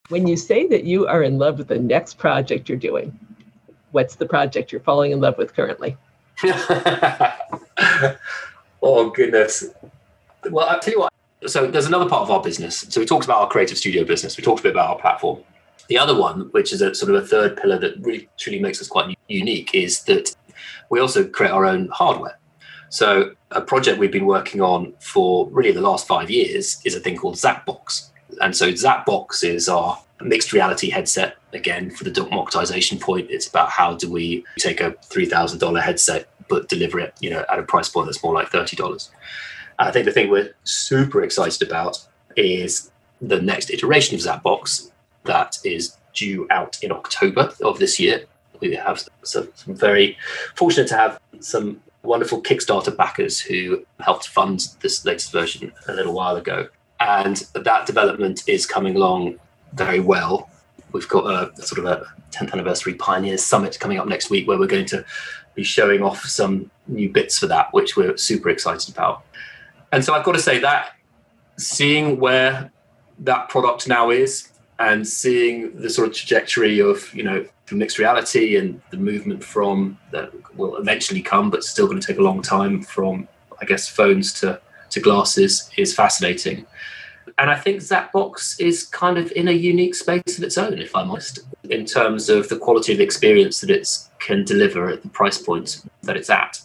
When 0.08 0.28
you 0.28 0.38
say 0.38 0.66
that 0.68 0.86
you 0.86 1.08
are 1.08 1.24
in 1.24 1.38
love 1.38 1.58
with 1.58 1.68
the 1.68 1.80
next 1.80 2.18
project 2.18 2.70
you're 2.70 2.78
doing, 2.78 3.18
what's 3.92 4.16
the 4.16 4.26
project 4.26 4.72
you're 4.72 4.82
falling 4.82 5.12
in 5.12 5.20
love 5.20 5.38
with 5.38 5.54
currently? 5.54 5.98
oh 8.82 9.10
goodness. 9.10 9.66
Well, 10.50 10.68
I'll 10.68 10.80
tell 10.80 10.94
you 10.94 11.00
what. 11.02 11.14
So 11.48 11.68
there's 11.68 11.88
another 11.88 12.08
part 12.08 12.24
of 12.24 12.32
our 12.32 12.42
business. 12.42 12.86
So 12.90 13.00
we 13.00 13.06
talked 13.06 13.26
about 13.26 13.40
our 13.40 13.48
creative 13.48 13.78
studio 13.78 14.04
business. 14.04 14.38
We 14.38 14.44
talked 14.44 14.60
a 14.60 14.64
bit 14.64 14.74
about 14.74 14.90
our 14.90 15.00
platform. 15.00 15.44
The 15.88 15.98
other 15.98 16.16
one, 16.18 16.50
which 16.52 16.72
is 16.72 16.82
a 16.82 16.94
sort 16.94 17.14
of 17.14 17.24
a 17.24 17.28
third 17.28 17.58
pillar 17.58 17.78
that 17.80 18.00
really 18.00 18.30
truly 18.38 18.60
makes 18.60 18.80
us 18.80 18.88
quite 18.88 19.18
unique, 19.28 19.74
is 19.74 20.04
that 20.04 20.36
we 20.90 21.00
also 21.00 21.28
create 21.28 21.52
our 21.52 21.66
own 21.66 21.90
hardware. 21.90 22.38
So 22.90 23.32
a 23.52 23.62
project 23.62 24.00
we've 24.00 24.12
been 24.12 24.26
working 24.26 24.62
on 24.62 24.94
for 25.00 25.50
really 25.50 25.72
the 25.72 25.82
last 25.82 26.08
five 26.08 26.30
years 26.30 26.80
is 26.86 26.96
a 26.96 27.00
thing 27.00 27.18
called 27.18 27.36
ZapBox. 27.36 28.10
And 28.42 28.56
so 28.56 28.72
ZapBox 28.72 29.44
is 29.44 29.68
our 29.68 29.98
mixed 30.24 30.54
reality 30.54 30.90
headset. 30.90 31.38
Again, 31.54 31.92
for 31.92 32.04
the 32.04 32.12
democratization 32.12 33.00
point, 33.00 33.30
it's 33.30 33.48
about 33.48 33.70
how 33.70 33.96
do 33.96 34.10
we 34.10 34.46
take 34.60 34.82
a 34.82 34.92
$3,000 34.92 35.82
headset 35.82 36.28
but 36.50 36.68
deliver 36.68 37.00
it, 37.00 37.14
you 37.22 37.30
know, 37.30 37.46
at 37.50 37.60
a 37.60 37.64
price 37.64 37.88
point 37.88 38.08
that's 38.08 38.22
more 38.22 38.34
like 38.34 38.50
$30. 38.50 39.10
I 39.80 39.90
think 39.90 40.06
the 40.06 40.12
thing 40.12 40.30
we're 40.30 40.54
super 40.64 41.24
excited 41.24 41.66
about 41.66 42.06
is 42.36 42.92
the 43.22 43.42
next 43.42 43.70
iteration 43.70 44.16
of 44.16 44.22
ZapBox 44.22 44.92
that 45.24 45.58
is 45.64 45.98
due 46.14 46.48
out 46.50 46.78
in 46.84 46.92
October 46.92 47.54
of 47.64 47.80
this 47.80 48.00
year. 48.00 48.26
We 48.60 48.76
have 48.76 49.08
some, 49.24 49.50
some 49.56 49.76
very 49.76 50.18
fortunate 50.56 50.88
to 50.90 50.98
have 50.98 51.20
some 51.40 51.82
wonderful 52.04 52.42
Kickstarter 52.42 52.96
backers 52.96 53.40
who 53.40 53.86
helped 54.00 54.28
fund 54.28 54.68
this 54.82 55.06
latest 55.06 55.32
version 55.32 55.72
a 55.88 55.94
little 55.94 56.14
while 56.14 56.36
ago. 56.36 56.68
And 57.00 57.38
that 57.54 57.88
development 57.88 58.44
is 58.48 58.66
coming 58.66 58.96
along 58.96 59.40
very 59.74 60.00
well. 60.00 60.50
We've 60.92 61.08
got 61.08 61.26
a, 61.26 61.52
a 61.58 61.62
sort 61.62 61.80
of 61.80 61.86
a 61.86 62.06
10th 62.32 62.54
anniversary 62.54 62.96
Pioneers 62.96 63.44
Summit 63.44 63.80
coming 63.80 63.98
up 63.98 64.08
next 64.08 64.30
week 64.30 64.48
where 64.48 64.58
we're 64.58 64.68
going 64.68 64.86
to 64.88 65.06
be 65.56 65.64
showing 65.64 66.02
off 66.02 66.22
some 66.24 66.70
new 66.88 67.10
bits 67.10 67.40
for 67.40 67.48
that, 67.48 67.74
which 67.74 67.96
we're 67.96 68.18
super 68.18 68.50
excited 68.50 68.94
about. 68.94 69.24
And 69.92 70.04
so 70.04 70.14
I've 70.14 70.24
got 70.24 70.34
to 70.34 70.40
say 70.40 70.60
that 70.60 70.96
seeing 71.58 72.20
where 72.20 72.72
that 73.20 73.50
product 73.50 73.88
now 73.88 74.10
is 74.10 74.50
and 74.80 75.08
seeing 75.08 75.76
the 75.80 75.90
sort 75.90 76.08
of 76.08 76.16
trajectory 76.16 76.80
of, 76.80 77.14
you 77.14 77.24
know, 77.24 77.46
mixed 77.72 77.98
reality 77.98 78.58
and 78.58 78.82
the 78.92 78.98
movement 78.98 79.44
from 79.44 79.98
that 80.12 80.32
will 80.58 80.76
eventually 80.78 81.22
come, 81.22 81.50
but 81.50 81.64
still 81.64 81.88
going 81.88 82.00
to 82.00 82.06
take 82.06 82.18
a 82.18 82.22
long 82.22 82.42
time 82.42 82.82
from, 82.82 83.28
I 83.62 83.66
guess, 83.66 83.88
phones 83.88 84.34
to, 84.42 84.60
to 84.90 85.00
glasses 85.00 85.70
is 85.78 85.94
fascinating. 85.94 86.66
And 87.38 87.50
I 87.50 87.56
think 87.56 87.82
ZapBox 87.82 88.60
is 88.60 88.84
kind 88.86 89.18
of 89.18 89.32
in 89.34 89.48
a 89.48 89.52
unique 89.52 89.96
space 89.96 90.38
of 90.38 90.44
its 90.44 90.58
own, 90.58 90.80
if 90.80 90.96
I'm 90.96 91.10
honest, 91.10 91.40
in 91.70 91.86
terms 91.86 92.30
of 92.30 92.50
the 92.50 92.58
quality 92.58 92.94
of 92.94 93.00
experience 93.00 93.62
that 93.62 93.70
it 93.70 93.88
can 94.20 94.44
deliver 94.44 94.90
at 94.90 95.02
the 95.02 95.10
price 95.10 95.38
point 95.38 95.84
that 96.04 96.18
it's 96.18 96.30
at. 96.30 96.62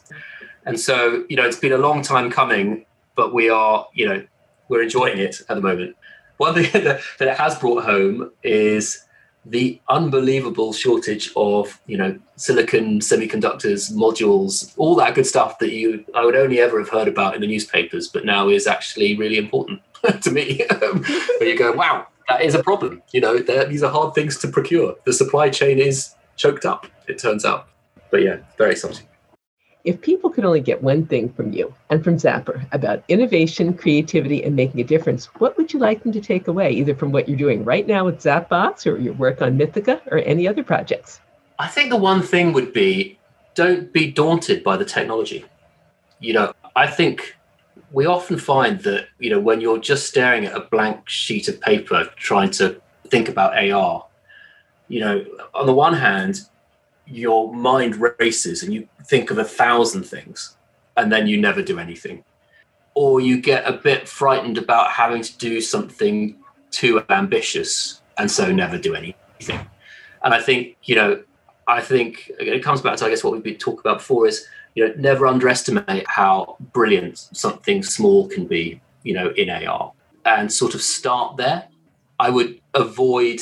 And 0.65 0.79
so, 0.79 1.25
you 1.29 1.37
know, 1.37 1.47
it's 1.47 1.59
been 1.59 1.73
a 1.73 1.79
long 1.79 2.03
time 2.03 2.31
coming, 2.31 2.87
but 3.15 3.33
we 3.33 3.49
are, 3.49 3.87
you 3.95 4.09
know, 4.09 4.25
we're 4.69 4.83
enjoying 4.83 5.19
it 5.19 5.41
at 5.49 5.55
the 5.55 5.61
moment. 5.61 5.97
One 6.39 6.55
thing 6.55 6.71
that, 6.85 7.01
that 7.19 7.29
it 7.29 7.37
has 7.37 7.59
brought 7.59 7.85
home 7.85 8.31
is 8.43 9.07
the 9.49 9.81
unbelievable 9.89 10.73
shortage 10.73 11.31
of 11.37 11.81
you 11.87 11.97
know 11.97 12.19
silicon 12.35 12.99
semiconductors 12.99 13.93
modules 13.93 14.75
all 14.77 14.97
that 14.97 15.15
good 15.15 15.27
stuff 15.27 15.59
that 15.61 15.73
you 15.73 16.05
i 16.15 16.25
would 16.25 16.35
only 16.35 16.59
ever 16.59 16.81
have 16.81 16.89
heard 16.89 17.07
about 17.07 17.35
in 17.35 17.41
the 17.41 17.47
newspapers 17.47 18.09
but 18.09 18.25
now 18.25 18.49
is 18.49 18.67
actually 18.67 19.17
really 19.17 19.39
important 19.39 19.81
to 20.23 20.31
me. 20.31 20.65
Where 21.39 21.49
you 21.49 21.59
go 21.59 21.73
wow 21.73 22.07
that 22.29 22.43
is 22.43 22.55
a 22.55 22.63
problem. 22.63 23.03
You 23.13 23.21
know 23.21 23.39
these 23.39 23.83
are 23.83 23.91
hard 23.91 24.15
things 24.15 24.39
to 24.39 24.49
procure. 24.49 24.97
The 25.05 25.13
supply 25.13 25.49
chain 25.49 25.79
is 25.79 26.15
choked 26.37 26.65
up 26.65 26.87
it 27.09 27.19
turns 27.19 27.45
out. 27.45 27.69
But 28.11 28.23
yeah 28.23 28.39
very 28.59 28.73
exciting. 28.73 29.07
If 29.85 30.01
people 30.01 30.31
could 30.31 30.45
only 30.45 30.61
get 30.61 30.83
one 30.83 31.07
thing 31.07 31.33
from 31.33 31.53
you 31.53 31.73
and 31.91 32.03
from 32.03 32.17
Zappar 32.17 32.67
about 32.73 33.05
innovation, 33.07 33.73
creativity, 33.73 34.43
and 34.43 34.57
making 34.57 34.81
a 34.81 34.85
difference, 34.85 35.27
what 35.39 35.57
would 35.57 35.73
you 35.73 35.79
like 35.79 36.03
them 36.03 36.11
to 36.11 36.21
take 36.21 36.49
away, 36.49 36.73
either 36.73 36.93
from 36.93 37.13
what 37.13 37.29
you're 37.29 37.39
doing 37.39 37.65
right 37.65 37.87
now 37.87 38.05
with 38.05 38.19
ZapBox 38.19 38.85
or 38.85 38.99
your 38.99 39.13
work 39.15 39.41
on 39.43 39.57
Mythica 39.57 40.01
or 40.11 40.19
any 40.19 40.49
other 40.49 40.65
projects? 40.65 41.21
I 41.61 41.69
think 41.69 41.91
the 41.91 41.97
one 41.97 42.21
thing 42.21 42.53
would 42.53 42.73
be 42.73 43.17
don't 43.55 43.93
be 43.93 44.11
daunted 44.11 44.65
by 44.65 44.77
the 44.77 44.85
technology. 44.85 45.45
You 46.19 46.33
know, 46.33 46.53
I 46.75 46.89
think 46.89 47.36
we 47.97 48.05
often 48.05 48.39
find 48.39 48.81
that, 48.81 49.09
you 49.19 49.31
know, 49.31 49.41
when 49.41 49.59
you're 49.63 49.79
just 49.79 50.07
staring 50.07 50.45
at 50.45 50.55
a 50.55 50.61
blank 50.61 51.09
sheet 51.09 51.49
of 51.49 51.59
paper 51.63 52.07
trying 52.17 52.51
to 52.51 52.79
think 53.09 53.27
about 53.27 53.57
AR, 53.57 54.05
you 54.89 55.01
know, 55.01 55.25
on 55.55 55.65
the 55.65 55.73
one 55.73 55.95
hand, 55.95 56.43
your 57.07 57.51
mind 57.55 57.97
races 58.19 58.63
and 58.63 58.75
you 58.75 58.87
think 59.07 59.31
of 59.31 59.39
a 59.39 59.45
thousand 59.45 60.03
things 60.03 60.59
and 60.99 61.11
then 61.11 61.27
you 61.27 61.41
never 61.41 61.63
do 61.63 61.79
anything. 61.79 62.23
Or 62.93 63.19
you 63.19 63.41
get 63.41 63.67
a 63.67 63.73
bit 63.73 64.07
frightened 64.07 64.59
about 64.59 64.91
having 64.91 65.23
to 65.23 65.39
do 65.39 65.63
something 65.63 66.37
too 66.71 67.03
ambitious 67.09 68.03
and 68.19 68.31
so 68.31 68.53
never 68.53 68.77
do 68.77 68.95
anything. 68.95 69.67
And 70.23 70.35
I 70.35 70.43
think, 70.43 70.77
you 70.83 70.97
know, 70.97 71.23
I 71.67 71.81
think 71.81 72.31
it 72.39 72.63
comes 72.63 72.83
back 72.83 72.99
to, 72.99 73.07
I 73.07 73.09
guess, 73.09 73.25
what 73.25 73.33
we've 73.33 73.43
been 73.43 73.57
talking 73.57 73.81
about 73.81 73.99
before 74.01 74.27
is, 74.27 74.47
you 74.77 74.87
know, 74.87 74.95
never 74.99 75.27
underestimate 75.27 76.07
how 76.07 76.57
brilliant 76.73 77.19
something 77.33 77.83
small 77.83 78.29
can 78.29 78.47
be, 78.47 78.81
you 79.03 79.15
know, 79.15 79.31
in 79.31 79.51
AR 79.51 79.93
and 80.27 80.53
sort 80.53 80.75
of 80.75 80.83
start 80.83 81.39
there. 81.39 81.67
I 82.21 82.31
would 82.31 82.61
avoid, 82.75 83.41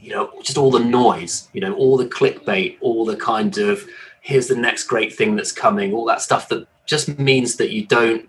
you 0.00 0.10
know, 0.10 0.32
just 0.42 0.56
all 0.56 0.70
the 0.70 0.78
noise, 0.78 1.48
you 1.52 1.60
know, 1.60 1.74
all 1.74 1.96
the 1.96 2.06
clickbait, 2.06 2.78
all 2.80 3.04
the 3.04 3.16
kind 3.16 3.58
of 3.58 3.84
here's 4.20 4.46
the 4.46 4.56
next 4.56 4.84
great 4.84 5.12
thing 5.12 5.34
that's 5.34 5.52
coming, 5.52 5.92
all 5.92 6.06
that 6.06 6.22
stuff 6.22 6.48
that 6.48 6.68
just 6.86 7.18
means 7.18 7.56
that 7.56 7.70
you 7.70 7.84
don't 7.86 8.28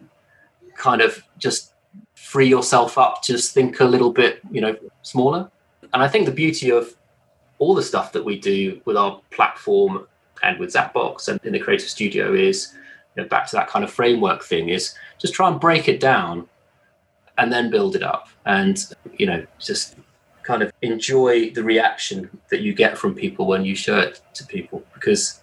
kind 0.75 1.01
of 1.01 1.23
just 1.37 1.73
free 2.15 2.47
yourself 2.47 2.97
up, 2.97 3.23
just 3.23 3.53
think 3.53 3.79
a 3.79 3.85
little 3.85 4.11
bit, 4.11 4.39
you 4.49 4.61
know, 4.61 4.75
smaller. 5.03 5.49
And 5.93 6.01
I 6.01 6.07
think 6.07 6.25
the 6.25 6.31
beauty 6.31 6.71
of 6.71 6.95
all 7.59 7.75
the 7.75 7.83
stuff 7.83 8.13
that 8.13 8.25
we 8.25 8.39
do 8.39 8.81
with 8.85 8.97
our 8.97 9.21
platform 9.29 10.07
and 10.43 10.60
with 10.60 10.71
ZapBox 10.71 11.28
and 11.28 11.39
in 11.43 11.54
the 11.54 11.60
Creative 11.60 11.89
Studio 11.89 12.34
is, 12.34 12.75
you 13.15 13.23
know, 13.23 13.30
back 13.30 13.47
to 13.47 13.56
that 13.56 13.67
kind 13.67 13.84
of 13.84 13.91
framework 13.91 14.43
thing, 14.43 14.69
is 14.69 14.95
just 15.17 15.34
try 15.34 15.49
and 15.49 15.60
break 15.60 15.88
it 15.88 15.99
down 15.99 16.47
and 17.38 17.52
then 17.52 17.69
build 17.69 17.95
it 17.95 18.04
up. 18.04 18.30
And, 18.45 18.84
you 19.17 19.25
know, 19.25 19.45
just 19.60 19.95
kind 20.43 20.62
of 20.62 20.71
enjoy 20.82 21.52
the 21.52 21.63
reaction 21.63 22.30
that 22.49 22.62
you 22.62 22.73
get 22.73 22.97
from 22.97 23.13
people 23.13 23.45
when 23.45 23.65
you 23.65 23.75
show 23.75 23.99
it 23.99 24.21
to 24.34 24.45
people 24.45 24.84
because, 24.93 25.41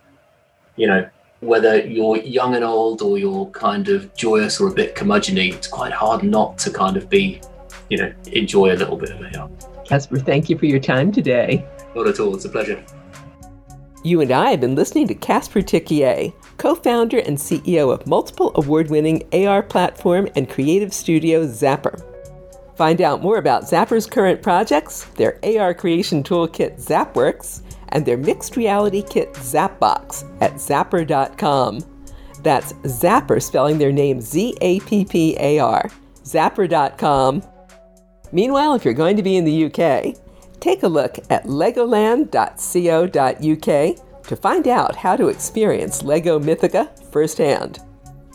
you 0.77 0.87
know, 0.87 1.09
whether 1.41 1.81
you're 1.87 2.17
young 2.19 2.55
and 2.55 2.65
old 2.65 3.03
or 3.03 3.19
you're 3.19 3.47
kind 3.47 3.89
of 3.89 4.15
joyous 4.15 4.61
or 4.61 4.69
a 4.69 4.73
bit 4.73 4.95
curmudgeony, 4.95 5.53
it's 5.53 5.69
quite 5.69 5.93
hard 5.93 6.23
not 6.23 6.59
to 6.59 6.71
kind 6.71 6.97
of 6.97 7.09
be, 7.09 7.41
you 7.91 7.99
know, 7.99 8.13
enjoy 8.33 8.73
a 8.73 8.77
little 8.77 8.97
bit 8.97 9.11
of 9.11 9.21
it. 9.23 9.37
Caspar, 9.87 10.19
thank 10.19 10.51
you 10.51 10.59
for 10.59 10.67
your 10.67 10.81
time 10.81 11.13
today. 11.13 11.65
Not 11.95 12.09
at 12.09 12.19
all. 12.19 12.35
It's 12.35 12.45
a 12.45 12.49
pleasure. 12.49 12.83
You 14.07 14.21
and 14.21 14.31
I 14.31 14.53
have 14.53 14.61
been 14.61 14.77
listening 14.77 15.09
to 15.09 15.17
Caspar 15.17 15.63
Thykier, 15.63 16.33
co 16.59 16.77
founder 16.77 17.19
and 17.19 17.37
CEO 17.37 17.93
of 17.93 18.07
multiple 18.07 18.53
award 18.55 18.89
winning 18.89 19.25
AR 19.33 19.65
platform 19.65 20.29
and 20.37 20.49
creative 20.49 20.95
studio 20.95 21.45
Zappar. 21.45 22.01
Find 22.77 23.03
out 23.03 23.21
more 23.21 23.39
about 23.39 23.65
Zappar's 23.65 24.07
current 24.07 24.43
projects, 24.43 25.07
their 25.17 25.41
AR 25.43 25.75
creation 25.75 26.23
toolkit 26.23 26.81
ZapWorks, 26.81 27.63
and 27.89 28.07
their 28.07 28.17
mixed 28.17 28.57
reality 28.57 29.03
kit 29.03 29.33
ZapBox 29.33 30.23
at 30.41 30.53
zappar.com. 30.53 31.81
That's 32.45 32.75
Zappar 32.75 33.43
spelling 33.43 33.77
their 33.77 33.91
name 33.91 34.21
Z 34.21 34.57
A 34.61 34.79
P 34.79 35.05
P 35.05 35.37
A 35.41 35.59
R. 35.59 35.91
Zappar.com. 36.23 37.43
Meanwhile, 38.31 38.75
if 38.75 38.85
you're 38.85 38.95
going 38.95 39.17
to 39.17 39.25
be 39.25 39.37
in 39.37 39.45
the 39.45 39.65
UK, 39.65 40.15
take 40.61 40.83
a 40.83 40.89
look 40.89 41.19
at 41.31 41.45
legoland.co.uk 41.45 44.27
to 44.27 44.37
find 44.37 44.69
out 44.69 44.97
how 44.97 45.17
to 45.17 45.29
experience 45.29 46.03
LEGO 46.03 46.39
Mythica 46.39 46.91
firsthand. 47.13 47.79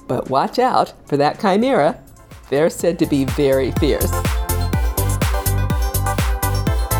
But 0.08 0.30
watch 0.30 0.60
out 0.60 0.94
for 1.06 1.18
that 1.18 1.40
chimera. 1.40 2.00
They're 2.50 2.70
said 2.70 3.00
to 3.00 3.06
be 3.06 3.26
very 3.26 3.72
fierce. 3.74 4.12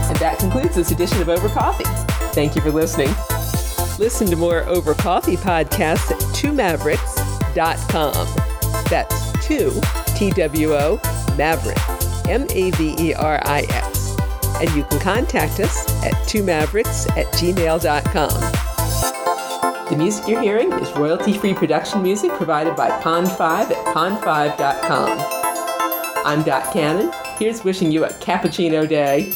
And 0.10 0.18
that 0.20 0.38
concludes 0.40 0.76
this 0.76 0.92
edition 0.92 1.22
of 1.22 1.30
Over 1.30 1.48
Coffee. 1.50 1.86
Thank 2.34 2.56
you 2.56 2.62
for 2.62 2.72
listening. 2.72 3.14
Listen 4.00 4.28
to 4.28 4.36
more 4.36 4.64
Over 4.64 4.94
Coffee 4.94 5.38
podcasts 5.38 6.12
at 6.12 6.20
twomaverix.com. 6.36 8.28
That's 8.90 9.32
two, 9.46 9.82
T 10.16 10.32
W 10.32 10.74
O, 10.74 11.00
Mavericks, 11.38 12.28
M 12.28 12.48
A 12.50 12.72
V 12.72 12.96
E 12.98 13.14
R 13.14 13.40
I 13.44 13.62
X. 13.70 14.01
And 14.60 14.70
you 14.76 14.84
can 14.84 15.00
contact 15.00 15.60
us 15.60 15.88
at 16.04 16.14
twomaverix 16.28 17.10
at 17.18 17.28
gmail.com. 17.34 18.72
The 19.90 19.98
music 19.98 20.28
you're 20.28 20.42
hearing 20.42 20.72
is 20.74 20.90
royalty 20.92 21.38
free 21.38 21.54
production 21.54 22.02
music 22.02 22.32
provided 22.32 22.76
by 22.76 22.90
Pond5 23.02 23.72
at 23.72 23.86
pond5.com. 23.94 25.42
I'm 26.26 26.44
Dot 26.44 26.72
Cannon. 26.72 27.12
Here's 27.38 27.64
wishing 27.64 27.92
you 27.92 28.06
a 28.06 28.10
cappuccino 28.14 28.88
day. 28.88 29.34